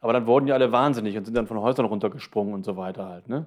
[0.00, 3.08] Aber dann wurden die alle wahnsinnig und sind dann von Häusern runtergesprungen und so weiter
[3.08, 3.46] halt, ne?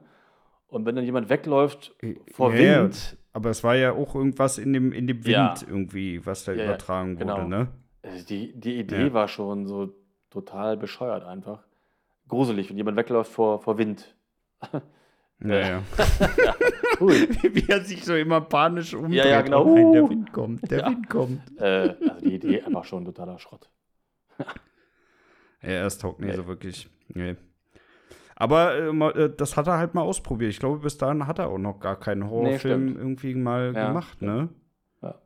[0.68, 1.96] Und wenn dann jemand wegläuft
[2.34, 5.28] vor Ja, ja, Wind, Aber es war ja auch irgendwas in dem, in dem Wind
[5.28, 5.56] Ja.
[5.68, 7.38] irgendwie, was da Ja, ja, übertragen genau.
[7.38, 7.68] wurde, ne?
[8.04, 9.14] also die, die Idee Ja.
[9.14, 9.94] war schon so
[10.30, 11.64] total bescheuert einfach.
[12.28, 14.16] Gruselig, wenn jemand wegläuft vor, vor Wind.
[15.44, 15.82] Naja.
[17.00, 17.14] Ui.
[17.56, 19.26] Wie er sich so immer panisch umdreht.
[19.26, 19.64] ja, genau.
[19.66, 20.10] Oh nein, der Uh.
[20.12, 20.90] Wind kommt, der Ja.
[20.92, 21.42] Wind kommt.
[21.60, 23.68] äh, also die Idee einfach schon totaler Schrott.
[25.62, 26.36] Ja, es taugt nicht Nee.
[26.36, 26.90] so wirklich.
[27.10, 27.36] Nee.
[28.36, 28.90] Aber äh,
[29.24, 30.50] äh, das hat er halt mal ausprobiert.
[30.52, 32.98] Ich glaube, bis dahin hat er auch noch gar keinen Horrorfilm stimmt.
[32.98, 34.50] irgendwie mal Ja, gemacht, ne?
[35.02, 35.22] Ja.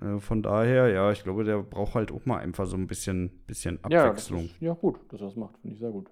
[0.00, 3.44] Äh, von daher, ja, ich glaube, der braucht halt auch mal einfach so ein bisschen,
[3.46, 4.46] bisschen Ja, Abwechslung.
[4.46, 6.10] ist, ja, gut, dass er das macht, finde ich sehr gut.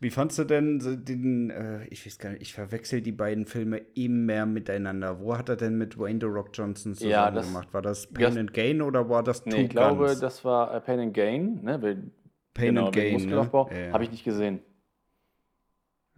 [0.00, 3.78] Wie fandst du denn den, äh, ich weiß gar nicht, ich verwechsel die beiden Filme
[3.94, 5.20] immer miteinander.
[5.20, 7.68] Wo hat er denn mit Wayne The Rock Johnson zusammen Ja, das- gemacht?
[7.72, 10.20] War das Pain das- and Gain oder war das Two Nee, ich glaube, Guns?
[10.20, 11.80] das war äh, Pain and Gain, ne?
[11.82, 12.10] Weil-
[12.54, 13.68] Pain genau, and Gain, Muskelaufbau.
[13.70, 13.86] ne?
[13.88, 13.92] Ja.
[13.92, 14.60] Habe ich nicht gesehen.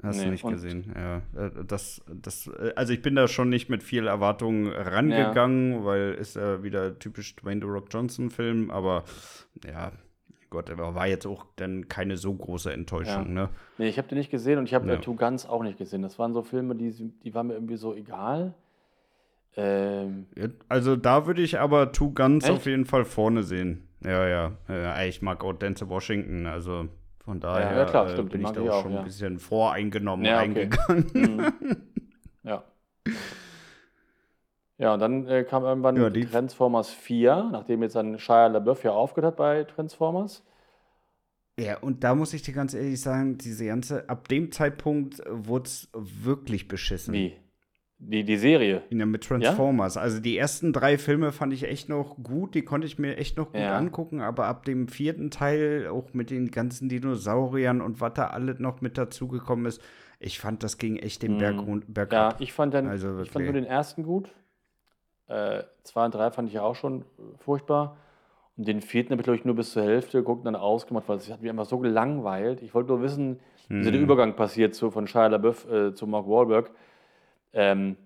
[0.03, 1.18] Hast du Nee, nicht und- gesehen, ja.
[1.40, 6.14] Äh, Das, das, äh, also ich bin da schon nicht mit viel Erwartungen rangegangen, weil
[6.14, 9.05] ist ja wieder typisch Dwayne The Rock Johnson Film, aber
[9.64, 9.92] ja,
[10.54, 13.50] Gott, aber war jetzt auch dann keine so große Enttäuschung, ne?
[13.78, 14.94] Nee, ich habe den nicht gesehen und ich habe Ja.
[14.94, 16.02] äh, Two Guns auch nicht gesehen.
[16.02, 18.54] Das waren so Filme, die, die waren mir irgendwie so egal.
[19.56, 22.52] Ähm, Ja, Also da würde ich aber Two Guns Echt?
[22.52, 23.86] auf jeden Fall vorne sehen.
[24.04, 24.52] Ja, ja.
[24.68, 26.88] ja ich mag auch Denzel Washington, also
[27.24, 28.98] von daher ja, klar, äh, bin ich da auch schon ja.
[28.98, 30.68] ein bisschen voreingenommen Ja, okay.
[31.14, 31.52] mhm.
[34.78, 34.94] ja.
[34.94, 38.92] Und dann äh, kam irgendwann Ja, die- Transformers 4, nachdem jetzt dann Shia LaBeouf ja
[38.92, 40.44] aufgehört hat bei Transformers.
[41.58, 45.66] Ja, und da muss ich dir ganz ehrlich sagen, diese ganze, ab dem Zeitpunkt wurde
[45.66, 47.14] es wirklich beschissen.
[47.14, 47.37] Wie?
[47.98, 48.82] Die, die Serie?
[48.90, 49.96] Ja, mit Transformers.
[49.96, 53.37] Also die ersten drei Filme fand ich echt noch gut, die konnte ich mir echt
[53.37, 53.78] noch gut ja.
[53.78, 58.58] angucken, aber ab dem vierten Teil, auch mit den ganzen Dinosauriern und was da alles
[58.58, 59.80] noch mit dazugekommen ist,
[60.18, 61.82] ich fand, das ging echt den Berg, mhm.
[61.87, 64.28] Berg Ja, ich fand, dann, also ich fand nur den ersten gut.
[65.28, 67.04] Äh, zwei und drei fand ich ja auch schon
[67.38, 67.96] furchtbar.
[68.56, 71.08] Und den vierten habe ich, glaube ich, nur bis zur Hälfte geguckt und dann ausgemacht,
[71.08, 72.62] weil es hat mich einfach so gelangweilt.
[72.62, 73.92] Ich wollte nur wissen, wie hm.
[73.92, 76.70] der Übergang passiert so von Shia LaBeouf äh, zu Mark Wahlberg.
[77.52, 77.96] Ähm,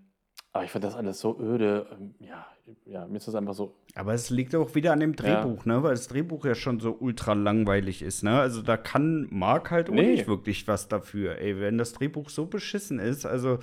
[0.53, 1.87] aber ich fand das alles so öde.
[1.93, 2.47] Ähm, ja,
[2.87, 3.75] ja, mir ist das einfach so.
[3.95, 5.75] Aber es liegt auch wieder an dem Drehbuch, ja.
[5.75, 5.83] ne?
[5.83, 8.39] Weil das Drehbuch ja schon so ultra langweilig ist, ne?
[8.39, 10.13] Also da kann Mark halt auch nee.
[10.13, 11.39] nicht wirklich was dafür.
[11.39, 13.59] Ey, wenn das Drehbuch so beschissen ist, also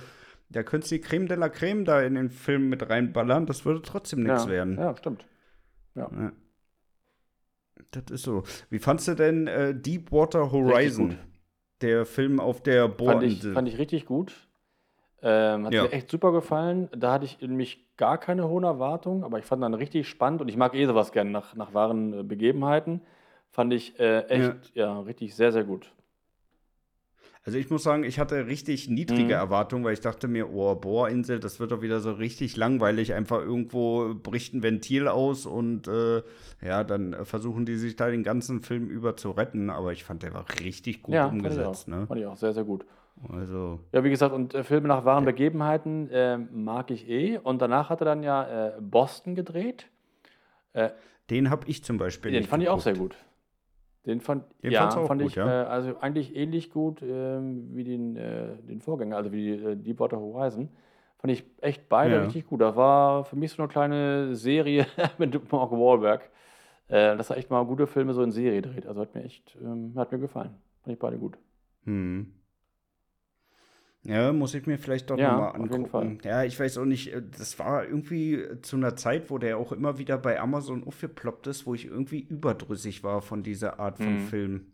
[0.48, 3.64] da könntest du die Creme de la Creme da in den Film mit reinballern, das
[3.64, 4.50] würde trotzdem nichts ja.
[4.50, 4.78] werden.
[4.78, 5.26] Ja, stimmt.
[5.94, 6.10] Ja.
[6.12, 6.32] ja.
[7.90, 8.42] Das ist so.
[8.70, 11.18] Wie fandst du denn äh, Deepwater Horizon?
[11.82, 13.28] Der Film auf der Bohrinsel.
[13.28, 14.48] Fand ich, fand ich richtig gut.
[15.22, 15.82] Ähm, hat ja.
[15.82, 16.88] mir echt super gefallen.
[16.96, 20.48] Da hatte ich nämlich gar keine hohen Erwartungen, aber ich fand dann richtig spannend und
[20.48, 23.02] ich mag eh sowas gerne nach, nach wahren äh, Begebenheiten.
[23.50, 24.86] Fand ich äh, echt, ja.
[24.86, 25.92] ja, richtig sehr, sehr gut.
[27.46, 29.30] Also ich muss sagen, ich hatte richtig niedrige mhm.
[29.30, 33.14] Erwartungen, weil ich dachte mir, oh, Bohrinsel, das wird doch wieder so richtig langweilig.
[33.14, 36.22] Einfach irgendwo bricht ein Ventil aus und äh,
[36.60, 39.70] ja, dann versuchen die sich da den ganzen Film über zu retten.
[39.70, 41.84] Aber ich fand, der war richtig gut ja, umgesetzt.
[41.84, 42.06] Fand ich, ne?
[42.08, 42.84] fand ich auch sehr, sehr gut.
[43.32, 43.78] Also.
[43.92, 47.38] Ja, wie gesagt, und äh, Filme nach wahren Begebenheiten äh, mag ich eh.
[47.38, 49.86] Und danach hat er dann ja äh, Boston gedreht.
[50.72, 50.90] Äh,
[51.30, 52.32] den habe ich zum Beispiel.
[52.32, 52.64] Den fand geguckt.
[52.64, 53.14] ich auch sehr gut.
[54.06, 55.64] Den fand, den ja, fand gut, ich ja?
[55.64, 60.18] Äh, also eigentlich ähnlich gut ähm, wie den, äh, den Vorgänger, also wie äh, Deepwater
[60.18, 60.68] Horizon.
[61.18, 62.22] Fand ich echt beide ja.
[62.22, 62.60] richtig gut.
[62.60, 64.86] Das war für mich so eine kleine Serie
[65.18, 66.30] mit Mark Wahlberg.
[66.88, 68.86] Äh, dass er echt mal gute Filme so in Serie dreht.
[68.86, 70.54] Also hat mir echt, ähm, hat mir gefallen.
[70.82, 71.36] Fand ich beide gut.
[71.84, 72.32] Hm.
[74.06, 76.18] Ja, muss ich mir vielleicht doch ja, nochmal angucken.
[76.22, 79.72] Ja, ich weiß auch nicht, äh, das war irgendwie zu einer Zeit, wo der auch
[79.72, 84.14] immer wieder bei Amazon aufgeploppt ist, wo ich irgendwie überdrüssig war von dieser Art von
[84.14, 84.28] mhm.
[84.28, 84.66] Film.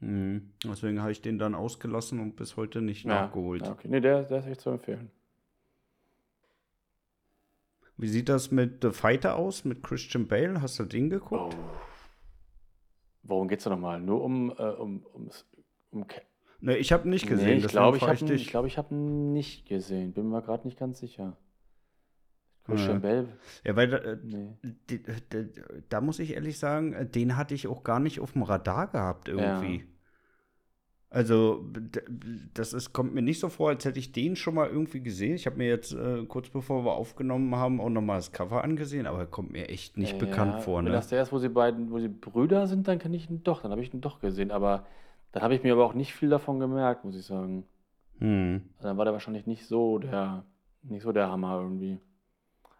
[0.00, 0.50] Mhm.
[0.62, 3.66] Deswegen habe ich den dann ausgelassen und bis heute nicht ja, nachgeholt.
[3.66, 5.10] Okay, nee, der, der ist echt zu empfehlen.
[7.96, 10.60] Wie sieht das mit The Fighter aus, mit Christian Bale?
[10.60, 11.56] Hast du den geguckt?
[11.58, 11.64] Oh.
[13.22, 14.00] Worum geht es nochmal?
[14.00, 15.30] Nur um, äh, um, um,
[15.92, 16.04] um
[16.64, 17.58] Ne, ich habe nicht gesehen.
[17.58, 20.14] Nee, ich glaube, ich habe ich glaub, ich hab nicht gesehen.
[20.14, 21.36] Bin mir gerade nicht ganz sicher.
[22.64, 22.98] Christian ja.
[23.00, 23.28] Bell.
[23.64, 24.56] Ja, weil äh, nee.
[24.88, 25.46] die, die,
[25.90, 28.86] da muss ich ehrlich sagen, äh, den hatte ich auch gar nicht auf dem Radar
[28.86, 29.80] gehabt irgendwie.
[29.80, 29.84] Ja.
[31.10, 31.70] Also,
[32.54, 35.34] das ist, kommt mir nicht so vor, als hätte ich den schon mal irgendwie gesehen.
[35.34, 39.06] Ich habe mir jetzt äh, kurz bevor wir aufgenommen haben auch nochmal das Cover angesehen,
[39.06, 40.80] aber er kommt mir echt nicht ja, bekannt vor.
[40.80, 40.86] Ne?
[40.86, 43.44] Wenn das der ist, wo sie beiden, wo sie Brüder sind, dann kenne ich ihn
[43.44, 44.50] doch, dann habe ich ihn doch gesehen.
[44.50, 44.86] Aber
[45.34, 47.66] dann habe ich mir aber auch nicht viel davon gemerkt, muss ich sagen.
[48.20, 48.62] Hm.
[48.76, 50.44] Also dann war der wahrscheinlich nicht so der,
[50.84, 51.98] nicht so der Hammer irgendwie.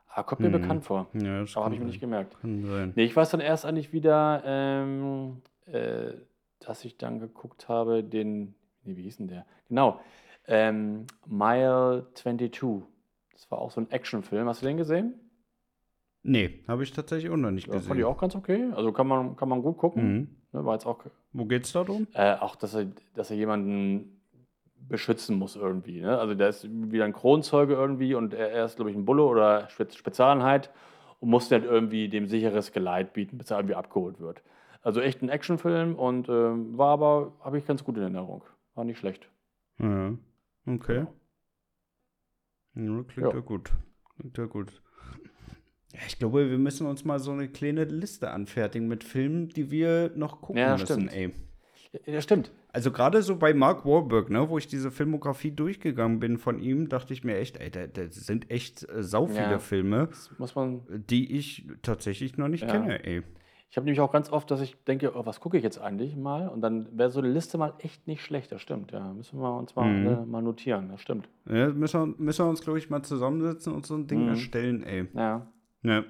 [0.06, 0.62] Aber kommt mir hm.
[0.62, 1.08] bekannt vor.
[1.14, 2.40] Ja, das aber habe ich mir nicht gemerkt.
[2.40, 2.92] Kann sein.
[2.94, 6.12] Nee, ich weiß dann erst eigentlich wieder, ähm, äh,
[6.60, 9.46] dass ich dann geguckt habe, den, nee, wie hieß denn der?
[9.66, 9.98] Genau,
[10.46, 12.84] ähm, Mile 22.
[13.32, 14.46] Das war auch so ein Actionfilm.
[14.46, 15.14] Hast du den gesehen?
[16.22, 17.88] Nee, habe ich tatsächlich auch noch nicht ja, gesehen.
[17.88, 18.70] Fand ich auch ganz okay.
[18.76, 20.12] Also kann man, kann man gut gucken.
[20.12, 20.36] Mhm.
[20.54, 21.04] Ne, war jetzt auch.
[21.32, 22.06] Wo geht's da drum?
[22.14, 24.22] Äh, auch, dass er, dass er jemanden
[24.88, 26.00] beschützen muss irgendwie.
[26.00, 26.16] Ne?
[26.16, 29.24] Also der ist wieder ein Kronzeuge irgendwie und er, er ist, glaube ich, ein Bulle
[29.24, 30.70] oder Spezialeinheit
[31.18, 34.42] und muss dann irgendwie dem sicheres Geleit bieten, bis er irgendwie abgeholt wird.
[34.82, 38.44] Also echt ein Actionfilm und äh, war aber, habe ich ganz gut in Erinnerung.
[38.74, 39.28] War nicht schlecht.
[39.78, 40.12] Ja,
[40.66, 41.06] okay.
[42.74, 43.34] Ja, klingt ja.
[43.34, 43.72] ja gut.
[44.16, 44.82] Klingt ja gut.
[45.94, 49.70] Ja, ich glaube, wir müssen uns mal so eine kleine Liste anfertigen mit Filmen, die
[49.70, 51.14] wir noch gucken ja, müssen, stimmt.
[51.14, 51.32] ey.
[52.06, 52.50] Ja, stimmt.
[52.72, 56.88] Also gerade so bei Mark Wahlberg, ne, wo ich diese Filmografie durchgegangen bin von ihm,
[56.88, 60.08] dachte ich mir echt, ey, da, da sind echt äh, sau viele ja, Filme,
[60.90, 62.72] die ich tatsächlich noch nicht ja.
[62.72, 63.22] kenne, ey.
[63.70, 66.16] Ich habe nämlich auch ganz oft, dass ich denke, oh, was gucke ich jetzt eigentlich
[66.16, 66.48] mal?
[66.48, 69.12] Und dann wäre so eine Liste mal echt nicht schlecht, das stimmt, ja.
[69.12, 70.06] Müssen wir uns mal, mhm.
[70.06, 71.28] äh, mal notieren, das stimmt.
[71.48, 74.28] Ja, müssen wir, müssen wir uns, glaube ich, mal zusammensetzen und so ein Ding mhm.
[74.30, 75.06] erstellen, ey.
[75.14, 75.46] Ja.
[75.84, 76.04] Ja.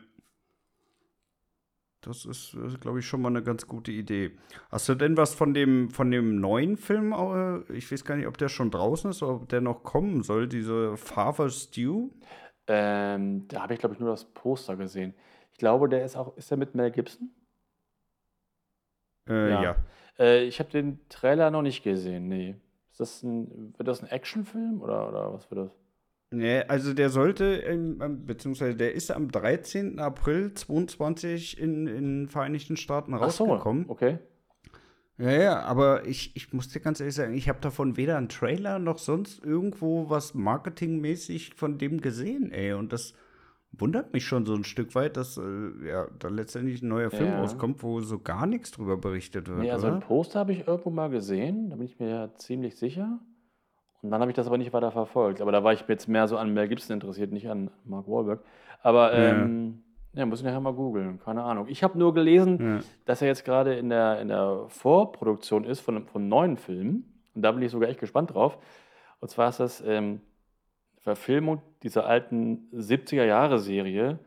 [2.00, 4.32] Das ist, glaube ich, schon mal eine ganz gute Idee.
[4.70, 7.12] Hast du denn was von dem, von dem neuen Film?
[7.12, 10.22] Äh, ich weiß gar nicht, ob der schon draußen ist oder ob der noch kommen
[10.22, 12.10] soll, diese Father Stew?
[12.66, 15.14] Ähm, da habe ich, glaube ich, nur das Poster gesehen.
[15.52, 17.30] Ich glaube, der ist auch, ist der mit Mel Gibson?
[19.26, 19.62] Äh, ja.
[19.62, 19.76] ja.
[20.18, 22.56] Äh, ich habe den Trailer noch nicht gesehen, nee.
[22.90, 25.83] Ist das ein, wird das ein Actionfilm oder, oder was wird das?
[26.30, 27.62] Nee, also der sollte,
[28.24, 30.00] beziehungsweise der ist am 13.
[30.00, 33.84] April 22 in den Vereinigten Staaten rausgekommen.
[33.84, 34.18] Ach so, okay.
[35.16, 38.28] Ja, ja, aber ich, ich muss dir ganz ehrlich sagen, ich habe davon weder einen
[38.28, 42.72] Trailer noch sonst irgendwo was marketingmäßig von dem gesehen, ey.
[42.72, 43.14] Und das
[43.70, 47.30] wundert mich schon so ein Stück weit, dass äh, ja da letztendlich ein neuer Film
[47.30, 47.40] ja.
[47.40, 49.60] rauskommt, wo so gar nichts drüber berichtet wird.
[49.60, 49.96] Nee, also oder?
[49.96, 53.20] ein Poster habe ich irgendwo mal gesehen, da bin ich mir ja ziemlich sicher.
[54.04, 55.40] Und dann habe ich das aber nicht weiter verfolgt.
[55.40, 58.44] Aber da war ich jetzt mehr so an Mel Gibson interessiert, nicht an Mark Wahlberg.
[58.82, 60.20] Aber ähm, ja.
[60.20, 61.68] ja, muss ich nachher mal googeln, keine Ahnung.
[61.70, 62.80] Ich habe nur gelesen, ja.
[63.06, 67.04] dass er jetzt gerade in der, in der Vorproduktion ist von, von einem neuen Film.
[67.34, 68.58] Und da bin ich sogar echt gespannt drauf.
[69.20, 70.20] Und zwar ist das ähm,
[71.00, 74.18] Verfilmung dieser alten 70er-Jahre-Serie,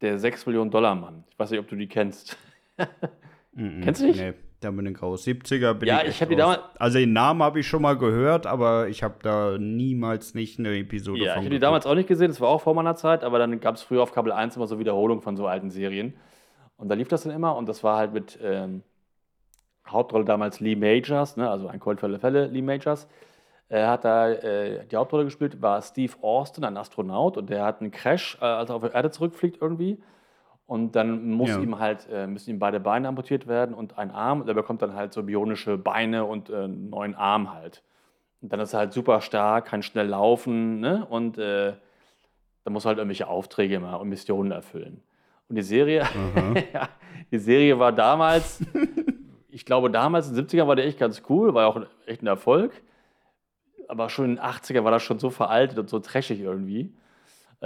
[0.00, 1.24] der 6 Millionen Dollar Mann.
[1.28, 2.38] Ich weiß nicht, ob du die kennst.
[3.52, 4.20] mm Kennst du nicht?
[4.20, 4.34] Nee,
[4.68, 5.26] ich raus.
[5.26, 6.02] 70er bin ja, ich.
[6.02, 6.60] Ja, ich habe die damals.
[6.78, 10.76] Also den Namen habe ich schon mal gehört, aber ich habe da niemals nicht eine
[10.76, 11.26] Episode ja, von.
[11.26, 13.38] Ja, ich habe die damals auch nicht gesehen, das war auch vor meiner Zeit, aber
[13.38, 16.14] dann gab es früher auf Kabel 1 immer so Wiederholungen von so alten Serien.
[16.76, 18.82] Und da lief das dann immer und das war halt mit ähm,
[19.86, 23.06] Hauptrolle damals Lee Majors, ne, also ein Cold für alle Fälle Lee Majors.
[23.68, 27.80] Er hat da äh, die Hauptrolle gespielt, war Steve Austin, ein Astronaut, und der hat
[27.80, 30.02] einen Crash, äh, als er auf die Erde zurückfliegt irgendwie.
[30.74, 31.60] Und dann muss ja.
[31.60, 34.40] ihm halt, äh, müssen ihm beide Beine amputiert werden und ein Arm.
[34.40, 37.84] Und er bekommt dann halt so bionische Beine und äh, einen neuen Arm halt.
[38.42, 41.06] Und dann ist er halt super stark, kann schnell laufen, ne?
[41.08, 41.74] Und äh,
[42.64, 45.00] dann muss er halt irgendwelche Aufträge machen und Missionen erfüllen.
[45.48, 46.08] Und die Serie,
[46.74, 46.88] ja,
[47.30, 48.60] die Serie war damals,
[49.50, 52.20] ich glaube damals in den 70ern war der echt ganz cool, war ja auch echt
[52.20, 52.72] ein Erfolg
[53.88, 56.92] aber schon in den 80er war das schon so veraltet und so trashig irgendwie.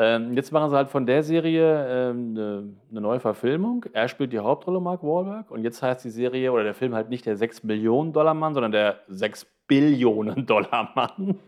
[0.01, 3.85] Ähm, jetzt machen sie halt von der Serie ähm, eine, eine, neue Verfilmung.
[3.93, 5.51] Er spielt die Hauptrolle, Mark Wahlberg.
[5.51, 8.55] Und jetzt heißt die Serie oder der Film halt nicht der 6 Millionen Dollar Mann,
[8.55, 11.41] sondern der 6 Billionen Dollar Mann.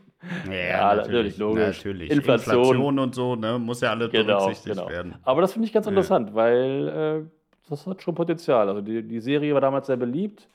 [0.48, 1.76] Ja, ja natürlich, natürlich, logisch.
[1.78, 2.10] Natürlich.
[2.10, 2.56] Inflation.
[2.56, 2.98] Inflation.
[2.98, 3.56] und so, ne?
[3.60, 4.88] muss ja alle genau, berücksichtigt genau.
[4.88, 5.14] werden.
[5.22, 5.90] Aber das finde ich ganz ja.
[5.90, 8.68] interessant, weil äh, das hat schon Potenzial.
[8.68, 10.48] Also die, die Serie war damals sehr beliebt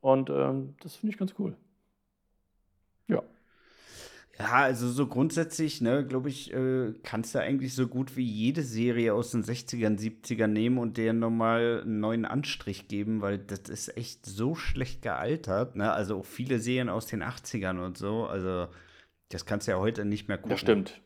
[0.00, 1.54] und ähm, das finde ich ganz cool.
[4.40, 4.52] Ja.
[4.52, 9.12] Also so grundsätzlich, ne, glaube ich, äh, kannst du eigentlich so gut wie jede Serie
[9.12, 13.96] aus den 60ern, 70ern nehmen und der nochmal einen neuen Anstrich geben, weil das ist
[13.96, 15.92] echt so schlecht gealtert, ne?
[15.92, 18.68] Also auch viele Serien aus den 80ern und so, also
[19.28, 20.50] das kannst du ja heute nicht mehr gucken.
[20.50, 21.00] Das stimmt.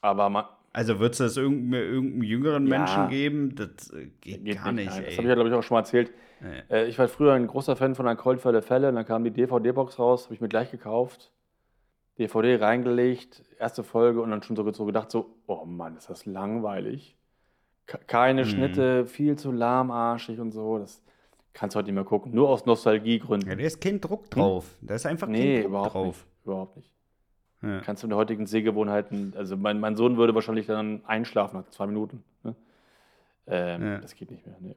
[0.00, 0.46] Aber man.
[0.72, 3.54] Also wird es das irgendeinem, irgendeinem jüngeren ja, Menschen geben?
[3.54, 4.86] Das äh, geht, geht, gar nicht.
[4.86, 6.12] nicht das habe ich ja, glaube ich, auch schon mal erzählt.
[6.40, 6.76] Ja.
[6.76, 9.24] Äh, ich war früher ein großer Fan von einem Cold Fälle Fälle, und dann kam
[9.24, 11.32] die DVD-Box raus, habe ich mir gleich gekauft
[12.18, 16.26] DVD reingelegt, erste Folge und dann schon so, so gedacht, so, oh Mann, ist das
[16.26, 17.16] langweilig.
[18.06, 18.48] Keine mhm.
[18.48, 20.78] Schnitte, viel zu lahmarschig und so.
[20.78, 21.02] Das
[21.54, 22.34] kannst du heute nicht mehr gucken.
[22.34, 23.48] Nur aus Nostalgiegründen.
[23.48, 24.30] Ja, da ist kein Druck hm?
[24.30, 24.76] drauf.
[24.80, 24.86] Hm?
[24.86, 26.06] Da ist einfach nee, kein Druck überhaupt drauf.
[26.06, 26.90] Nicht, überhaupt nicht.
[27.62, 27.80] Ja.
[27.80, 31.68] Kannst du in der heutigen Sehgewohnheiten, also mein, mein Sohn würde wahrscheinlich dann einschlafen nach
[31.70, 32.22] zwei Minuten.
[32.44, 32.54] Ne?
[33.46, 33.98] Ähm, ja.
[33.98, 34.56] Das geht nicht mehr.
[34.60, 34.76] Nee.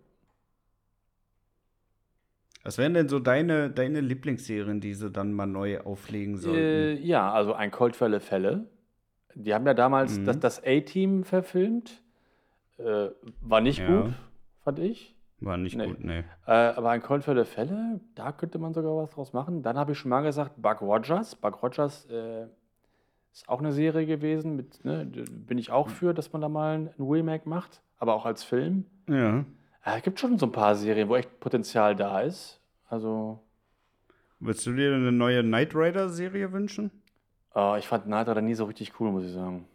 [2.63, 6.59] Was wären denn so deine, deine Lieblingsserien, die sie dann mal neu auflegen sollten?
[6.59, 8.65] Äh, ja, also ein Cold Fälle Fälle.
[9.33, 10.25] Die haben ja damals mhm.
[10.25, 12.01] das, das A-Team verfilmt.
[12.77, 13.09] Äh,
[13.41, 14.01] war nicht ja.
[14.01, 14.13] gut,
[14.63, 15.15] fand ich.
[15.39, 15.87] War nicht nee.
[15.87, 16.23] gut, nee.
[16.45, 19.63] Äh, aber ein Cold Fälle Fälle, da könnte man sogar was draus machen.
[19.63, 21.35] Dann habe ich schon mal gesagt, Buck Rogers.
[21.35, 22.45] Buck Rogers äh,
[23.33, 24.55] ist auch eine Serie gewesen.
[24.55, 28.27] Mit, ne, bin ich auch für, dass man da mal ein Remake macht, aber auch
[28.27, 28.85] als Film.
[29.09, 29.43] Ja.
[29.83, 32.59] Es äh, gibt schon so ein paar Serien, wo echt Potenzial da ist.
[32.89, 33.39] Also.
[34.39, 36.91] Würdest du dir eine neue Knight Rider-Serie wünschen?
[37.55, 39.67] Uh, ich fand Knight Rider nie so richtig cool, muss ich sagen.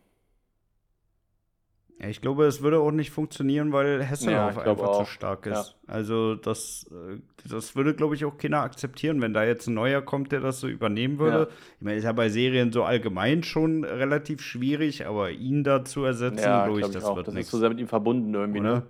[1.99, 5.05] Ja, ich glaube, es würde auch nicht funktionieren, weil Hasselhoff ja, einfach auch.
[5.05, 5.77] zu stark ist.
[5.88, 5.95] Ja.
[5.95, 10.03] Also das, äh, das würde, glaube ich, auch keiner akzeptieren, wenn da jetzt ein neuer
[10.03, 11.49] kommt, der das so übernehmen würde.
[11.79, 16.05] Ich meine, ist ja bei Serien so allgemein schon relativ schwierig, aber ihn da zu
[16.05, 17.16] ersetzen, glaube ich, glaub ich, das auch.
[17.16, 17.47] wird Das nix.
[17.47, 18.83] ist so sehr mit ihm verbunden irgendwie, ne?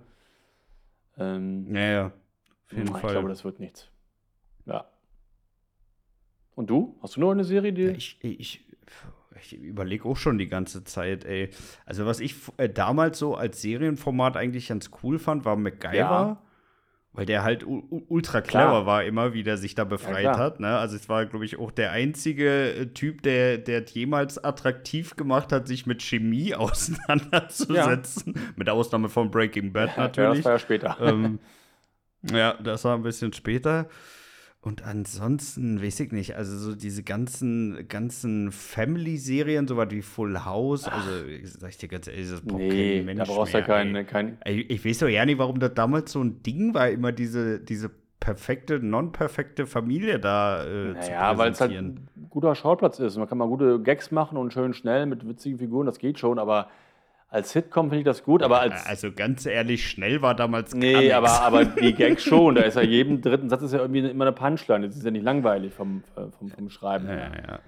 [1.17, 2.05] Ähm, ja, ja.
[2.07, 3.11] Auf jeden ich Fall.
[3.11, 3.89] glaube, das wird nichts.
[4.65, 4.85] Ja.
[6.55, 6.97] Und du?
[7.01, 7.83] Hast du noch eine Serie, die.
[7.83, 8.65] Ja, ich, ich,
[9.39, 11.49] ich überlege auch schon die ganze Zeit, ey.
[11.85, 15.95] Also, was ich äh, damals so als Serienformat eigentlich ganz cool fand, war MacGyver.
[15.95, 16.41] Ja.
[17.13, 18.85] Weil der halt ultra clever klar.
[18.85, 20.59] war, immer wie der sich da befreit ja, hat.
[20.59, 20.77] Ne?
[20.77, 25.51] Also es war, glaube ich, auch der einzige äh, Typ, der, der jemals attraktiv gemacht
[25.51, 28.33] hat, sich mit Chemie auseinanderzusetzen.
[28.35, 28.41] Ja.
[28.55, 30.29] Mit Ausnahme von Breaking Bad natürlich.
[30.29, 30.97] Ja, das war ja später.
[31.01, 31.39] Ähm,
[32.31, 33.87] ja, das war ein bisschen später.
[34.67, 40.43] Und ansonsten, weiß ich nicht, also so diese ganzen, ganzen Family-Serien, so was wie Full
[40.43, 41.09] House, also
[41.45, 44.05] sag ich dir ganz ehrlich, das braucht nee, kein Mensch da brauchst du ja keinen.
[44.05, 47.13] Kein ich, ich weiß doch ja nicht, warum das damals so ein Ding war, immer
[47.13, 52.53] diese, diese perfekte, non-perfekte Familie da äh, naja, zu Ja, weil es halt ein guter
[52.53, 53.15] Schauplatz ist.
[53.15, 56.39] Man kann mal gute Gags machen und schön schnell mit witzigen Figuren, das geht schon,
[56.39, 56.67] aber
[57.29, 58.85] als Sitcom finde ich das gut, aber als.
[58.85, 62.55] Also ganz ehrlich, schnell war damals Nee, aber, aber die Gags schon.
[62.55, 64.87] Da ist ja jedem dritten Satz ist ja irgendwie immer eine Punchline.
[64.87, 67.07] Das ist ja nicht langweilig vom, vom, vom Schreiben.
[67.07, 67.59] Ja, ja.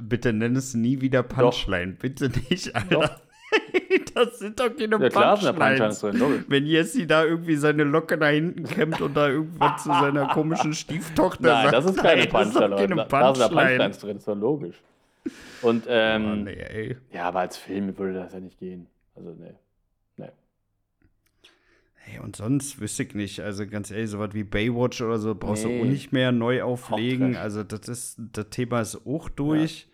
[0.00, 1.92] Bitte nenn es nie wieder Punchline.
[1.92, 2.00] Doch.
[2.00, 2.88] Bitte nicht, Alter.
[2.88, 3.10] Doch.
[4.14, 6.00] das sind doch keine ja, klar, Punchlines.
[6.00, 10.28] Drin, Wenn Jesse da irgendwie seine Locke nach hinten kämmt und da irgendwas zu seiner
[10.28, 11.74] komischen Stieftochter Nein, sagt.
[11.74, 12.68] das ist keine Punchline.
[12.68, 13.08] Da, keine Punchline.
[13.08, 14.76] da sind da Punchlines drin, ist doch logisch.
[15.62, 18.88] Und, ähm, oh, nee, ja, aber als Film würde das ja nicht gehen.
[19.14, 19.54] Also, nee.
[20.16, 20.30] Nee.
[21.94, 23.40] Hey, und sonst wüsste ich nicht.
[23.40, 25.78] Also, ganz ehrlich, so was wie Baywatch oder so brauchst nee.
[25.78, 27.36] du auch nicht mehr neu auflegen.
[27.36, 29.82] Also, das ist, das Thema ist auch durch.
[29.82, 29.88] Ja.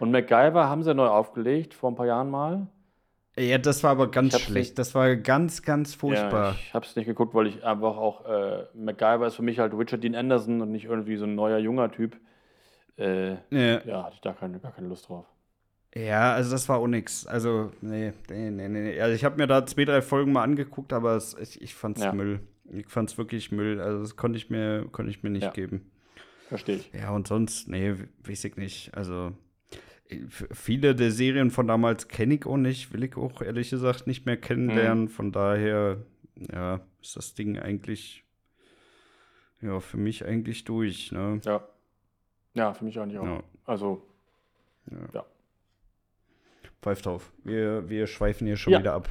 [0.00, 2.66] Und MacGyver haben sie neu aufgelegt, vor ein paar Jahren mal.
[3.36, 4.78] Ja, das war aber ganz schlecht.
[4.78, 6.50] Das war ganz, ganz furchtbar.
[6.50, 9.72] Ja, ich hab's nicht geguckt, weil ich einfach auch, äh, MacGyver ist für mich halt
[9.72, 12.16] Richard Dean Anderson und nicht irgendwie so ein neuer, junger Typ.
[12.96, 13.84] Äh, ja.
[13.84, 15.26] ja, hatte ich da keine, gar keine Lust drauf.
[15.94, 17.26] Ja, also das war auch nix.
[17.26, 19.00] Also, nee, nee, nee, nee.
[19.00, 22.02] Also ich habe mir da zwei, drei Folgen mal angeguckt, aber es, ich, ich fand's
[22.02, 22.12] ja.
[22.12, 22.40] Müll.
[22.72, 23.80] Ich fand's wirklich Müll.
[23.80, 25.50] Also das konnte ich mir, konnte ich mir nicht ja.
[25.50, 25.90] geben.
[26.48, 26.92] Verstehe ich.
[26.92, 28.94] Ja, und sonst, nee, weiß ich nicht.
[28.94, 29.32] Also
[30.52, 34.26] viele der Serien von damals kenne ich auch nicht, will ich auch ehrlich gesagt nicht
[34.26, 35.04] mehr kennenlernen.
[35.04, 35.08] Mhm.
[35.08, 35.98] Von daher,
[36.52, 38.24] ja, ist das Ding eigentlich,
[39.62, 41.40] ja, für mich eigentlich durch, ne?
[41.44, 41.66] Ja.
[42.54, 43.26] Ja, für mich eigentlich auch.
[43.26, 43.42] Ja.
[43.66, 44.02] Also,
[44.90, 44.98] ja.
[45.12, 45.24] ja.
[46.82, 47.32] Pfeift auf.
[47.42, 48.78] Wir, wir schweifen hier schon ja.
[48.80, 49.08] wieder ab.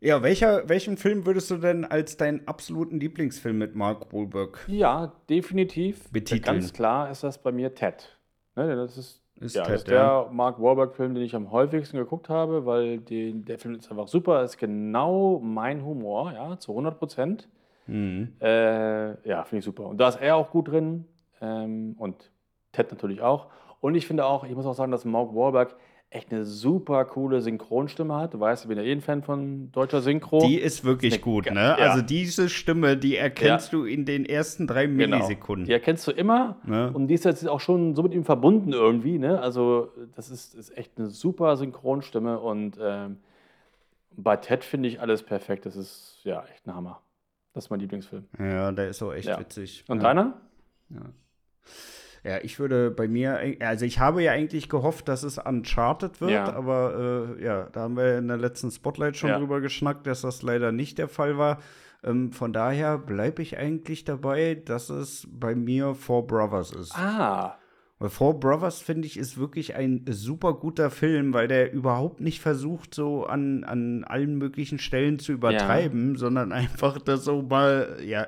[0.00, 4.64] Ja, welcher, welchen Film würdest du denn als deinen absoluten Lieblingsfilm mit Mark Wahlberg?
[4.68, 6.10] Ja, definitiv.
[6.10, 6.42] Betiteln.
[6.42, 8.16] Ganz klar ist das bei mir Ted.
[8.56, 10.28] Ne, das ist, ist, ja, Ted, das ist der.
[10.30, 14.42] Mark Wahlberg-Film, den ich am häufigsten geguckt habe, weil den, der Film ist einfach super,
[14.42, 17.48] ist genau mein Humor, ja, zu 100 Prozent.
[17.86, 18.32] Mhm.
[18.40, 19.86] Äh, ja, finde ich super.
[19.86, 21.04] Und da ist er auch gut drin
[21.40, 22.30] ähm, und
[22.72, 23.48] Ted natürlich auch.
[23.80, 25.76] Und ich finde auch, ich muss auch sagen, dass Mark Wahlberg
[26.10, 28.34] echt eine super coole Synchronstimme hat.
[28.34, 30.40] Du weißt, ich bin ja eh ein Fan von deutscher Synchro.
[30.46, 31.76] Die ist wirklich ist gut, ne?
[31.78, 31.90] Ja.
[31.90, 33.78] Also diese Stimme, die erkennst ja.
[33.78, 35.16] du in den ersten drei genau.
[35.16, 35.64] Millisekunden.
[35.64, 35.66] Genau.
[35.66, 36.92] Die erkennst du immer ne?
[36.92, 39.40] und die ist jetzt auch schon so mit ihm verbunden irgendwie, ne?
[39.40, 43.18] Also das ist, ist echt eine super Synchronstimme und ähm,
[44.16, 45.66] bei Ted finde ich alles perfekt.
[45.66, 47.00] Das ist ja echt ein Hammer.
[47.56, 48.26] Das ist mein Lieblingsfilm.
[48.38, 49.40] Ja, der ist auch echt ja.
[49.40, 49.82] witzig.
[49.88, 50.38] Und deiner?
[50.90, 51.00] Ja.
[52.22, 56.32] Ja, ich würde bei mir, also ich habe ja eigentlich gehofft, dass es Uncharted wird,
[56.32, 56.52] ja.
[56.52, 59.38] aber äh, ja, da haben wir in der letzten Spotlight schon ja.
[59.38, 61.62] drüber geschnackt, dass das leider nicht der Fall war.
[62.04, 66.94] Ähm, von daher bleibe ich eigentlich dabei, dass es bei mir Four Brothers ist.
[66.94, 67.56] Ah.
[67.98, 72.40] Weil Four Brothers, finde ich, ist wirklich ein super guter Film, weil der überhaupt nicht
[72.40, 76.18] versucht, so an, an allen möglichen Stellen zu übertreiben, ja.
[76.18, 78.26] sondern einfach das so mal, ja,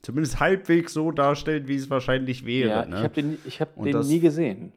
[0.00, 2.70] zumindest halbwegs so darstellt, wie es wahrscheinlich wäre.
[2.70, 2.96] Ja, ne?
[2.96, 4.72] ich habe den, ich hab den das, nie gesehen.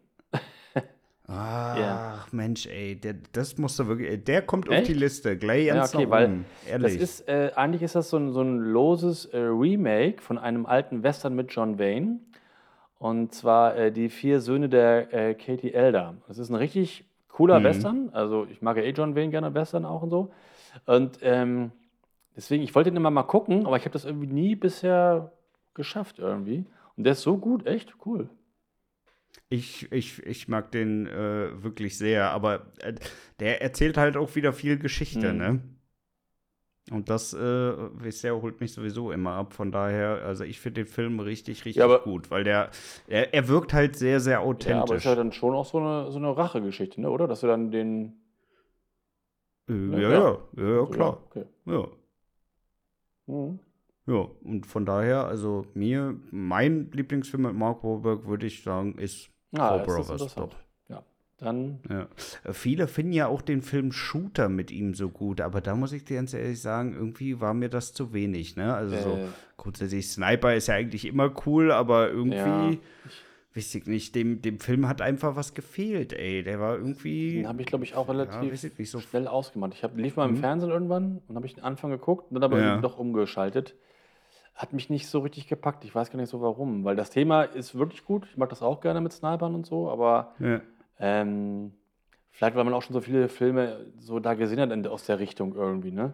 [1.28, 2.26] Ach, ja.
[2.32, 4.82] Mensch, ey, der, das musst du wirklich, der kommt Echt?
[4.82, 7.00] auf die Liste, gleich ganz ja, okay, weil Ehrlich.
[7.00, 10.66] Das ist, äh, eigentlich ist das so ein, so ein loses äh, Remake von einem
[10.66, 12.20] alten Western mit John Wayne.
[13.04, 16.16] Und zwar äh, die vier Söhne der äh, Katie Elder.
[16.28, 17.64] Das ist ein richtig cooler mhm.
[17.66, 18.10] Western.
[18.14, 20.32] Also ich mag ja eh John Wayne gerne Western auch und so.
[20.86, 21.72] Und ähm,
[22.36, 25.32] Deswegen, ich wollte den immer mal gucken, aber ich habe das irgendwie nie bisher
[25.74, 26.66] geschafft irgendwie.
[26.96, 28.30] Und der ist so gut, echt cool.
[29.50, 32.94] Ich, ich, ich mag den äh, wirklich sehr, aber äh,
[33.40, 35.38] der erzählt halt auch wieder viel Geschichte, mhm.
[35.38, 35.60] ne?
[36.92, 39.54] Und das, äh, bisher holt mich sowieso immer ab.
[39.54, 42.72] Von daher, also ich finde den Film richtig, richtig ja, gut, weil der,
[43.08, 44.70] er, er wirkt halt sehr, sehr authentisch.
[44.70, 47.10] Ja, aber ist ja dann schon auch so eine, so eine Rachegeschichte, ne?
[47.10, 47.28] oder?
[47.28, 48.22] Dass du dann den.
[49.70, 50.02] Äh, ne?
[50.02, 51.24] ja, ja, ja, ja, klar.
[51.36, 51.46] Ja, okay.
[51.66, 51.88] ja.
[53.28, 53.60] Mhm.
[54.06, 59.30] Ja, und von daher, also mir, mein Lieblingsfilm mit Mark Wahlberg, würde ich sagen, ist
[59.58, 60.36] ah, Four Brothers.
[60.36, 60.50] Doch.
[61.38, 61.80] Dann.
[61.90, 62.08] Ja.
[62.54, 66.06] Viele finden ja auch den Film Shooter mit ihm so gut, aber da muss ich
[66.06, 68.74] dir ganz ehrlich sagen, irgendwie war mir das zu wenig, ne?
[68.74, 69.02] Also äh.
[69.02, 69.20] so
[69.58, 72.38] grundsätzlich Sniper ist ja eigentlich immer cool, aber irgendwie.
[72.38, 72.72] Ja,
[73.56, 76.44] weiß ich nicht, dem, dem Film hat einfach was gefehlt, ey.
[76.44, 77.34] Der war irgendwie.
[77.34, 79.74] Den habe ich, glaube ich, auch relativ ja, ich so schnell ausgemacht.
[79.74, 80.40] Ich hab, lief mal im mhm.
[80.40, 82.78] Fernsehen irgendwann und habe ich den Anfang geguckt und dann aber ja.
[82.78, 83.76] doch umgeschaltet.
[84.56, 85.84] Hat mich nicht so richtig gepackt.
[85.84, 86.84] Ich weiß gar nicht so warum.
[86.84, 88.28] Weil das Thema ist wirklich gut.
[88.30, 90.62] Ich mag das auch gerne mit Snipern und so, aber ja.
[91.00, 91.74] Ähm,
[92.32, 95.56] vielleicht, weil man auch schon so viele Filme so da gesehen hat aus der Richtung
[95.56, 96.14] irgendwie, ne?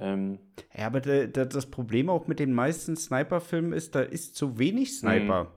[0.00, 0.38] Ähm,
[0.74, 5.44] ja, aber das Problem auch mit den meisten Sniper-Filmen ist, da ist zu wenig Sniper.
[5.44, 5.50] Mhm.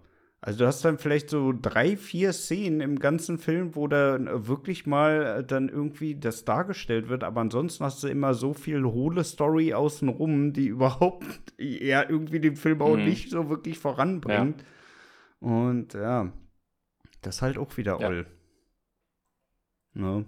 [0.46, 4.86] Also du hast dann vielleicht so drei, vier Szenen im ganzen Film, wo da wirklich
[4.86, 9.74] mal dann irgendwie das dargestellt wird, aber ansonsten hast du immer so viel hohle Story
[9.74, 11.26] außenrum, die überhaupt
[11.58, 13.06] ja irgendwie den Film auch mhm.
[13.06, 14.62] nicht so wirklich voranbringt.
[14.62, 15.48] Ja.
[15.50, 16.32] Und ja,
[17.26, 18.08] das ist halt auch wieder ja.
[18.08, 18.26] oll.
[19.94, 20.26] Ne?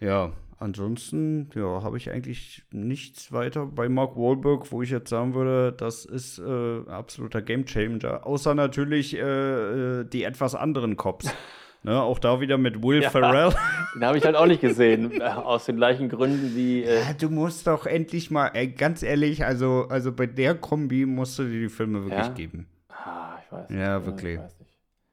[0.00, 5.34] Ja, ansonsten, ja, habe ich eigentlich nichts weiter bei Mark Wahlberg, wo ich jetzt sagen
[5.34, 8.26] würde, das ist äh, absoluter Gamechanger.
[8.26, 11.32] Außer natürlich äh, äh die etwas anderen Cops.
[11.82, 13.54] Ne, auch da wieder mit Will ja, Ferrell.
[13.94, 16.82] Den habe ich halt auch nicht gesehen, äh, aus den gleichen Gründen wie.
[16.82, 21.06] Äh ja, du musst doch endlich mal, ey, ganz ehrlich, also, also bei der Kombi
[21.06, 22.32] musst du dir die Filme wirklich ja?
[22.32, 22.66] geben.
[22.88, 23.78] Ah, ich weiß nicht.
[23.78, 24.34] Ja, wirklich.
[24.34, 24.65] Ich weiß nicht.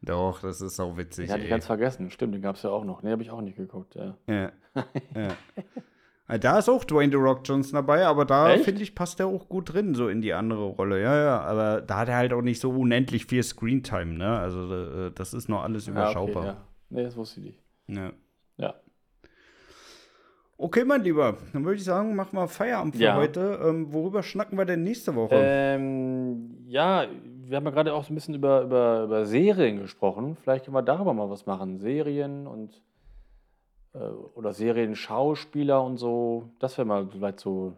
[0.05, 1.27] Doch, das ist auch witzig.
[1.27, 2.11] Den hatte ich ganz vergessen.
[2.11, 3.03] Stimmt, den gab es ja auch noch.
[3.03, 4.17] Ne, habe ich auch nicht geguckt, ja.
[4.27, 4.51] Ja.
[5.15, 6.37] ja.
[6.37, 9.47] Da ist auch Dwayne The Rock Johnson dabei, aber da finde ich, passt er auch
[9.47, 11.01] gut drin, so in die andere Rolle.
[11.01, 14.39] Ja, ja, aber da hat er halt auch nicht so unendlich viel Screentime, ne?
[14.39, 16.43] Also äh, das ist noch alles überschaubar.
[16.43, 16.67] Ja, okay, ja.
[16.89, 17.59] Nee, das wusste ich nicht.
[17.87, 18.11] Ja.
[18.57, 18.75] Ja.
[20.57, 23.15] Okay, mein Lieber, dann würde ich sagen, machen wir Feierabend für ja.
[23.15, 23.59] heute.
[23.63, 25.35] Ähm, worüber schnacken wir denn nächste Woche?
[25.35, 27.05] Ähm, ja,
[27.45, 30.37] wir haben ja gerade auch so ein bisschen über, über, über Serien gesprochen.
[30.41, 31.79] Vielleicht können wir darüber mal was machen.
[31.79, 32.81] Serien und
[33.93, 36.49] äh, oder Serien-Schauspieler und so.
[36.59, 37.77] Das wäre mal vielleicht so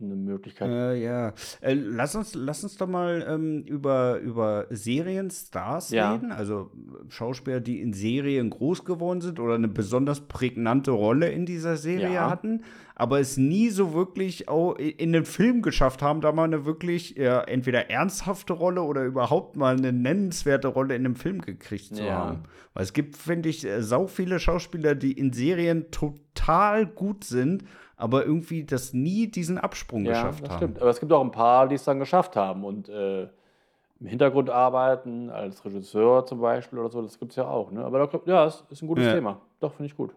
[0.00, 0.68] eine Möglichkeit.
[0.68, 6.12] Äh, ja, äh, lass, uns, lass uns doch mal ähm, über, über Serienstars ja.
[6.12, 6.32] reden.
[6.32, 6.70] Also
[7.08, 12.14] Schauspieler, die in Serien groß geworden sind oder eine besonders prägnante Rolle in dieser Serie
[12.14, 12.30] ja.
[12.30, 12.62] hatten,
[12.94, 17.16] aber es nie so wirklich auch in den Film geschafft haben, da mal eine wirklich
[17.16, 22.10] ja, entweder ernsthafte Rolle oder überhaupt mal eine nennenswerte Rolle in einem Film gekriegt zu
[22.10, 22.44] haben.
[22.74, 27.64] Weil es gibt, finde ich, äh, sau viele Schauspieler, die in Serien total gut sind
[28.02, 30.56] aber irgendwie das nie diesen Absprung ja, geschafft das haben.
[30.56, 30.80] Stimmt.
[30.80, 33.28] Aber es gibt auch ein paar, die es dann geschafft haben und äh,
[34.00, 37.70] im Hintergrund arbeiten, als Regisseur zum Beispiel oder so, das gibt es ja auch.
[37.70, 37.84] Ne?
[37.84, 39.14] Aber da, ja, es ist ein gutes ja.
[39.14, 39.40] Thema.
[39.60, 40.12] Doch, finde ich gut.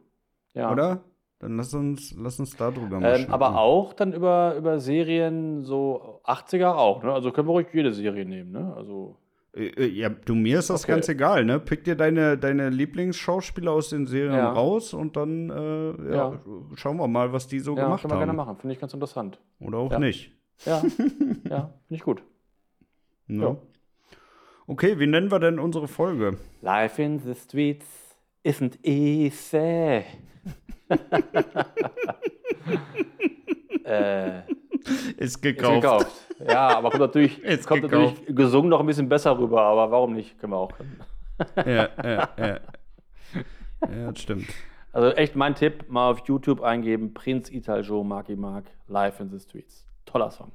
[0.55, 0.71] Ja.
[0.71, 1.01] Oder?
[1.39, 6.21] Dann lass uns, lass uns darüber mal ähm, Aber auch dann über, über Serien so
[6.25, 7.03] 80er auch.
[7.03, 7.11] Ne?
[7.11, 8.51] Also können wir ruhig jede Serie nehmen.
[8.51, 8.73] Ne?
[8.75, 9.17] Also
[9.55, 10.93] äh, äh, ja, du, mir ist das okay.
[10.93, 11.59] ganz egal, ne?
[11.59, 14.51] Pick dir deine, deine Lieblingsschauspieler aus den Serien ja.
[14.51, 16.41] raus und dann äh, ja, ja.
[16.75, 18.09] schauen wir mal, was die so gemacht haben.
[18.09, 18.57] Können wir gerne machen.
[18.57, 19.39] Finde ich ganz interessant.
[19.59, 20.31] Oder auch nicht.
[20.65, 20.81] Ja,
[21.49, 22.23] ja, finde ich gut.
[23.27, 23.61] No.
[24.67, 26.37] Okay, wie nennen wir denn unsere Folge?
[26.61, 27.85] Life in the streets
[28.43, 30.03] isn't easy.
[33.85, 34.41] Äh,
[35.17, 35.75] ist gekauft.
[35.75, 36.25] Ist gekauft.
[36.47, 40.13] Ja, aber kommt natürlich, Ist kommt natürlich gesungen noch ein bisschen besser rüber, aber warum
[40.13, 40.37] nicht?
[40.39, 40.71] Können wir auch.
[41.57, 42.59] ja, ja, ja.
[43.89, 44.47] Ja, das stimmt.
[44.91, 49.39] Also echt mein Tipp, mal auf YouTube eingeben, Prinz Italjo, Marky Mark, Live in the
[49.39, 49.85] Streets.
[50.05, 50.51] Toller Song.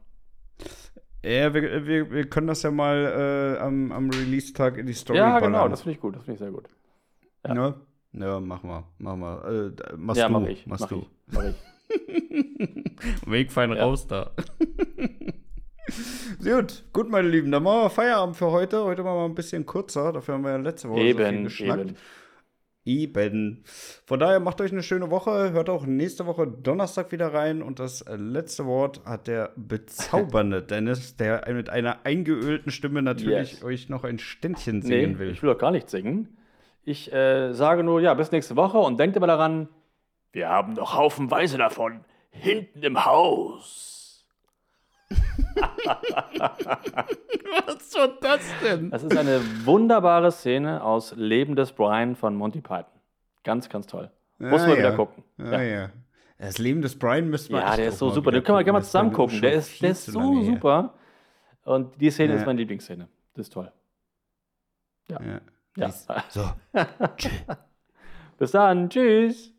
[1.23, 5.19] Ja, wir, wir, wir können das ja mal äh, am, am Release-Tag in die Story
[5.19, 5.71] Ja, genau, ballern.
[5.71, 6.65] das finde ich gut, das finde ich sehr gut.
[7.47, 7.55] Ja.
[7.55, 7.75] ja,
[8.13, 9.73] ja machen wir, machen wir.
[9.79, 10.99] Äh, machst ja, du, mach ich, machst mach du.
[10.99, 11.55] Ich, mach ich.
[13.27, 13.85] Wegfein ja.
[13.85, 14.33] raus da.
[16.43, 18.85] gut, gut, meine Lieben, dann machen wir Feierabend für heute.
[18.85, 21.43] Heute machen wir ein bisschen kürzer, dafür haben wir ja letzte Woche eben, so viel
[21.45, 21.91] geschnackt.
[21.91, 21.97] Eben.
[22.85, 23.63] Eben.
[24.07, 25.53] Von daher macht euch eine schöne Woche.
[25.53, 27.63] Hört auch nächste Woche Donnerstag wieder rein.
[27.63, 33.65] Und das letzte Wort hat der bezaubernde Dennis, der mit einer eingeölten Stimme natürlich yes.
[33.65, 35.31] euch noch ein Ständchen singen nee, will.
[35.31, 36.29] Ich will doch gar nicht singen.
[36.83, 39.69] Ich äh, sage nur, ja, bis nächste Woche und denkt immer daran,
[40.33, 42.05] wir haben doch haufenweise davon.
[42.31, 44.25] Hinten im Haus.
[47.67, 48.91] Was war das denn?
[48.91, 53.01] Das ist eine wunderbare Szene aus Leben des Brian von Monty Python.
[53.43, 54.11] Ganz, ganz toll.
[54.39, 54.79] Muss man ja.
[54.79, 55.25] wieder gucken.
[55.39, 55.63] Ah, ja.
[55.63, 55.91] ja.
[56.39, 58.31] Das Leben des Brian müsste man Ja, der ist so super.
[58.31, 59.41] Den können wir gerne mal zusammen gucken.
[59.43, 60.95] Der ist, der ist so super.
[61.65, 62.39] Und die Szene ja.
[62.39, 63.09] ist meine Lieblingsszene.
[63.35, 63.71] Das ist toll.
[65.09, 65.41] Ja.
[65.81, 66.25] Ja.
[66.29, 66.51] So.
[68.39, 68.89] Bis dann.
[68.91, 69.49] Tschüss.